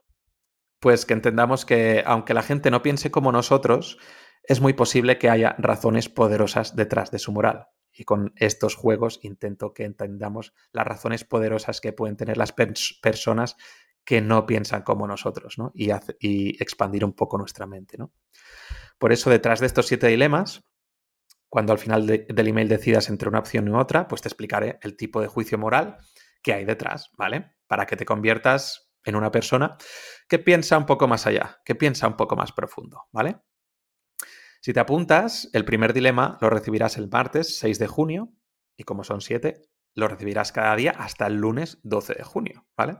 pues 0.88 1.06
que 1.06 1.14
entendamos 1.14 1.66
que 1.66 2.02
aunque 2.06 2.34
la 2.34 2.42
gente 2.42 2.72
no 2.72 2.82
piense 2.82 3.12
como 3.12 3.34
nosotros, 3.34 3.98
es 4.42 4.62
muy 4.62 4.72
posible 4.72 5.18
que 5.18 5.30
haya 5.30 5.54
razones 5.58 6.08
poderosas 6.08 6.78
detrás 6.78 7.12
de 7.12 7.20
su 7.20 7.34
moral. 7.34 7.68
Y 7.92 8.06
con 8.06 8.32
estos 8.38 8.76
juegos 8.76 9.20
intento 9.22 9.74
que 9.74 9.84
entendamos 9.84 10.54
las 10.72 10.88
razones 10.88 11.26
poderosas 11.26 11.82
que 11.82 11.92
pueden 11.92 12.16
tener 12.16 12.38
las 12.38 12.54
personas 12.54 13.58
que 14.06 14.22
no 14.22 14.46
piensan 14.46 14.84
como 14.84 15.08
nosotros, 15.08 15.58
¿no? 15.58 15.74
Y, 15.76 15.92
expandir 16.64 17.04
un 17.04 17.12
poco 17.12 17.38
nuestra 17.38 17.68
mente, 17.68 17.98
¿no? 17.98 18.14
Por 18.98 19.12
eso, 19.12 19.30
detrás 19.30 19.60
de 19.60 19.66
estos 19.66 19.88
siete 19.88 20.08
dilemas, 20.08 20.64
cuando 21.50 21.74
al 21.74 21.80
final 21.80 22.08
del 22.08 22.48
email 22.48 22.70
decidas 22.70 23.10
entre 23.10 23.28
una 23.28 23.40
opción 23.40 23.68
y 23.68 23.72
otra, 23.72 24.08
pues 24.08 24.22
te 24.22 24.30
explicaré 24.30 24.80
el 24.84 24.96
tipo 24.96 25.20
de 25.20 25.28
juicio 25.28 25.58
moral 25.58 25.98
que 26.42 26.54
hay 26.54 26.64
detrás, 26.64 27.12
¿vale? 27.18 27.58
Para 27.68 27.86
que 27.86 27.98
te 27.98 28.06
conviertas 28.06 28.87
en 29.04 29.16
una 29.16 29.32
persona 29.32 29.78
que 30.28 30.40
piensa 30.40 30.78
un 30.78 30.86
poco 30.86 31.08
más 31.08 31.26
allá, 31.28 31.62
que 31.64 31.76
piensa 31.76 32.08
un 32.08 32.18
poco 32.18 32.36
más 32.36 32.52
profundo, 32.52 33.08
¿vale? 33.12 33.40
Si 34.62 34.74
te 34.74 34.80
apuntas, 34.80 35.50
el 35.54 35.66
primer 35.66 35.94
dilema 35.94 36.38
lo 36.42 36.50
recibirás 36.50 36.98
el 36.98 37.10
martes 37.10 37.58
6 37.60 37.80
de 37.80 37.88
junio 37.88 38.34
y 38.76 38.84
como 38.84 39.04
son 39.04 39.22
7, 39.22 39.62
lo 39.94 40.08
recibirás 40.08 40.52
cada 40.52 40.76
día 40.76 40.92
hasta 40.92 41.28
el 41.28 41.36
lunes 41.36 41.80
12 41.84 42.16
de 42.16 42.24
junio, 42.24 42.68
¿vale? 42.76 42.98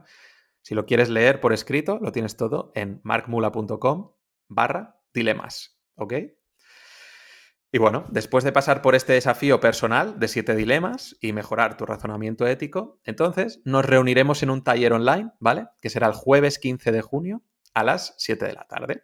Si 0.62 0.74
lo 0.74 0.86
quieres 0.86 1.08
leer 1.08 1.40
por 1.40 1.52
escrito, 1.52 1.98
lo 2.00 2.12
tienes 2.12 2.36
todo 2.36 2.72
en 2.74 3.00
markmula.com 3.04 4.12
barra 4.48 5.00
dilemas, 5.12 5.80
¿ok? 5.94 6.14
Y 7.70 7.78
bueno, 7.78 8.06
después 8.08 8.44
de 8.44 8.52
pasar 8.52 8.80
por 8.80 8.94
este 8.94 9.12
desafío 9.12 9.60
personal 9.60 10.18
de 10.18 10.28
siete 10.28 10.54
dilemas 10.54 11.16
y 11.20 11.34
mejorar 11.34 11.76
tu 11.76 11.84
razonamiento 11.84 12.46
ético, 12.46 12.98
entonces 13.04 13.60
nos 13.64 13.84
reuniremos 13.84 14.42
en 14.42 14.48
un 14.50 14.64
taller 14.64 14.94
online, 14.94 15.32
¿vale? 15.38 15.66
Que 15.82 15.90
será 15.90 16.06
el 16.06 16.14
jueves 16.14 16.58
15 16.58 16.92
de 16.92 17.02
junio 17.02 17.42
a 17.74 17.84
las 17.84 18.14
7 18.16 18.46
de 18.46 18.54
la 18.54 18.64
tarde. 18.64 19.02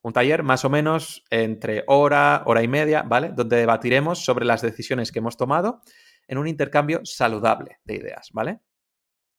Un 0.00 0.14
taller 0.14 0.42
más 0.42 0.64
o 0.64 0.70
menos 0.70 1.24
entre 1.28 1.84
hora, 1.88 2.42
hora 2.46 2.62
y 2.62 2.68
media, 2.68 3.02
¿vale? 3.02 3.32
Donde 3.34 3.56
debatiremos 3.56 4.24
sobre 4.24 4.46
las 4.46 4.62
decisiones 4.62 5.12
que 5.12 5.18
hemos 5.18 5.36
tomado 5.36 5.82
en 6.26 6.38
un 6.38 6.48
intercambio 6.48 7.00
saludable 7.04 7.80
de 7.84 7.96
ideas, 7.96 8.30
¿vale? 8.32 8.60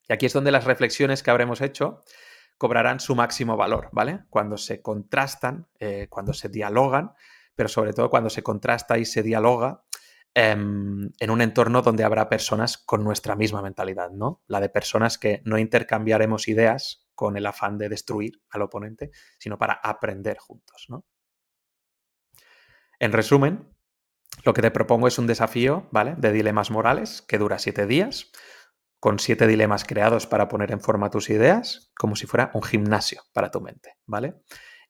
Y 0.08 0.14
aquí 0.14 0.28
es 0.28 0.34
donde 0.34 0.52
las 0.52 0.66
reflexiones 0.66 1.24
que 1.24 1.32
habremos 1.32 1.62
hecho 1.62 2.04
cobrarán 2.60 3.00
su 3.00 3.16
máximo 3.16 3.58
valor, 3.58 3.90
¿vale? 3.92 4.26
Cuando 4.30 4.56
se 4.56 4.84
contrastan, 4.84 5.68
eh, 5.80 6.06
cuando 6.12 6.32
se 6.32 6.48
dialogan 6.48 7.14
pero 7.56 7.70
sobre 7.70 7.94
todo 7.94 8.10
cuando 8.10 8.30
se 8.30 8.44
contrasta 8.44 8.98
y 8.98 9.06
se 9.06 9.24
dialoga 9.24 9.84
em, 10.34 11.10
en 11.20 11.30
un 11.30 11.42
entorno 11.42 11.82
donde 11.82 12.04
habrá 12.04 12.30
personas 12.30 12.78
con 12.78 13.04
nuestra 13.04 13.36
misma 13.36 13.62
mentalidad, 13.62 14.12
¿no? 14.12 14.42
La 14.48 14.60
de 14.60 14.70
personas 14.70 15.18
que 15.18 15.42
no 15.46 15.58
intercambiaremos 15.58 16.48
ideas 16.48 17.08
con 17.16 17.38
el 17.38 17.46
afán 17.46 17.78
de 17.78 17.90
destruir 17.90 18.42
al 18.50 18.64
oponente, 18.64 19.12
sino 19.38 19.58
para 19.58 19.74
aprender 19.74 20.38
juntos, 20.38 20.86
¿no? 20.90 21.06
En 23.00 23.12
resumen, 23.12 23.68
lo 24.44 24.54
que 24.54 24.62
te 24.62 24.72
propongo 24.72 25.08
es 25.08 25.18
un 25.20 25.28
desafío, 25.28 25.88
¿vale? 25.92 26.16
De 26.18 26.32
dilemas 26.32 26.72
morales 26.72 27.22
que 27.22 27.38
dura 27.38 27.60
siete 27.60 27.86
días, 27.86 28.32
con 29.00 29.18
siete 29.18 29.48
dilemas 29.48 29.84
creados 29.84 30.28
para 30.28 30.48
poner 30.48 30.72
en 30.72 30.80
forma 30.80 31.10
tus 31.10 31.30
ideas, 31.32 31.92
como 31.98 32.16
si 32.16 32.28
fuera 32.28 32.52
un 32.54 32.62
gimnasio 32.62 33.24
para 33.34 33.50
tu 33.50 33.60
mente, 33.60 33.98
¿vale? 34.06 34.36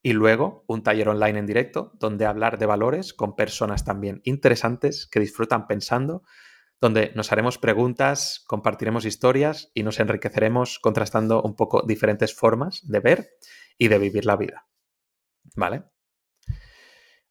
Y 0.03 0.13
luego 0.13 0.63
un 0.67 0.83
taller 0.83 1.09
online 1.09 1.39
en 1.39 1.45
directo 1.45 1.91
donde 1.99 2.25
hablar 2.25 2.57
de 2.57 2.65
valores 2.65 3.13
con 3.13 3.35
personas 3.35 3.85
también 3.85 4.21
interesantes 4.23 5.07
que 5.07 5.19
disfrutan 5.19 5.67
pensando, 5.67 6.23
donde 6.79 7.11
nos 7.15 7.31
haremos 7.31 7.59
preguntas, 7.59 8.43
compartiremos 8.47 9.05
historias 9.05 9.71
y 9.75 9.83
nos 9.83 9.99
enriqueceremos 9.99 10.79
contrastando 10.79 11.43
un 11.43 11.55
poco 11.55 11.83
diferentes 11.83 12.33
formas 12.33 12.81
de 12.83 12.99
ver 12.99 13.29
y 13.77 13.87
de 13.87 13.99
vivir 13.99 14.25
la 14.25 14.35
vida. 14.35 14.67
¿Vale? 15.55 15.83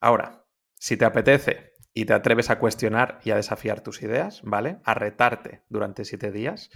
Ahora, 0.00 0.46
si 0.74 0.96
te 0.96 1.04
apetece 1.04 1.72
y 1.92 2.04
te 2.04 2.12
atreves 2.12 2.50
a 2.50 2.59
cuestionar 2.59 3.20
y 3.24 3.33
a 3.33 3.37
desafiar 3.37 3.83
tus 3.83 4.02
ideas, 4.02 4.40
¿vale? 4.44 4.78
A 4.85 4.94
retarte 4.94 5.64
durante 5.68 6.04
siete 6.04 6.30
días, 6.30 6.70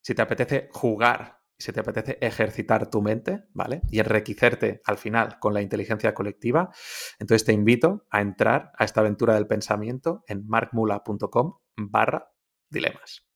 si 0.00 0.14
te 0.14 0.22
apetece 0.22 0.68
jugar 0.72 1.37
si 1.58 1.72
te 1.72 1.80
apetece 1.80 2.18
ejercitar 2.20 2.88
tu 2.88 3.02
mente, 3.02 3.44
¿vale? 3.52 3.82
Y 3.90 3.98
enriquecerte 3.98 4.80
al 4.84 4.96
final 4.96 5.38
con 5.40 5.54
la 5.54 5.60
inteligencia 5.60 6.14
colectiva, 6.14 6.70
entonces 7.18 7.44
te 7.44 7.52
invito 7.52 8.06
a 8.10 8.20
entrar 8.20 8.72
a 8.78 8.84
esta 8.84 9.00
aventura 9.00 9.34
del 9.34 9.48
pensamiento 9.48 10.22
en 10.28 10.46
markmula.com 10.46 11.58
barra 11.76 12.32
dilemas. 12.70 13.26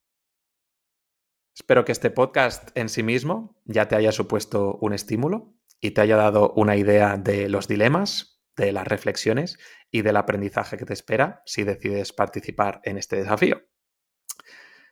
Espero 1.54 1.85
que 1.85 1.92
este 1.92 2.11
podcast 2.11 2.70
en 2.76 2.88
sí 2.88 3.02
mismo 3.02 3.61
ya 3.64 3.88
te 3.88 3.96
haya 3.96 4.12
supuesto 4.12 4.78
un 4.80 4.94
estímulo 4.94 5.54
y 5.80 5.90
te 5.90 6.00
haya 6.00 6.16
dado 6.16 6.52
una 6.56 6.76
idea 6.76 7.18
de 7.18 7.48
los 7.48 7.68
dilemas, 7.68 8.42
de 8.56 8.72
las 8.72 8.87
reflexiones 8.87 9.58
y 9.90 10.02
del 10.02 10.16
aprendizaje 10.16 10.76
que 10.76 10.87
te 10.87 10.94
espera 10.94 11.42
si 11.44 11.64
decides 11.64 12.12
participar 12.12 12.80
en 12.85 12.96
este 12.96 13.16
desafío. 13.16 13.62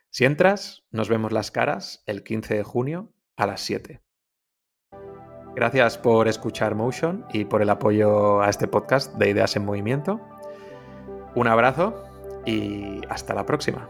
Si 0.09 0.25
entras, 0.25 0.85
nos 0.91 1.07
vemos 1.07 1.31
las 1.31 1.49
caras 1.49 2.03
el 2.05 2.23
15 2.23 2.55
de 2.55 2.63
junio 2.63 3.13
a 3.37 3.47
las 3.47 3.61
7. 3.61 4.01
Gracias 5.55 5.97
por 5.97 6.27
escuchar 6.27 6.75
Motion 6.75 7.25
y 7.33 7.45
por 7.45 7.61
el 7.61 7.69
apoyo 7.69 8.41
a 8.41 8.49
este 8.49 8.67
podcast 8.67 9.15
de 9.15 9.29
Ideas 9.29 9.55
en 9.55 9.65
Movimiento. 9.65 10.21
Un 11.35 11.47
abrazo 11.47 12.03
y 12.45 13.01
hasta 13.09 13.33
la 13.33 13.45
próxima. 13.45 13.89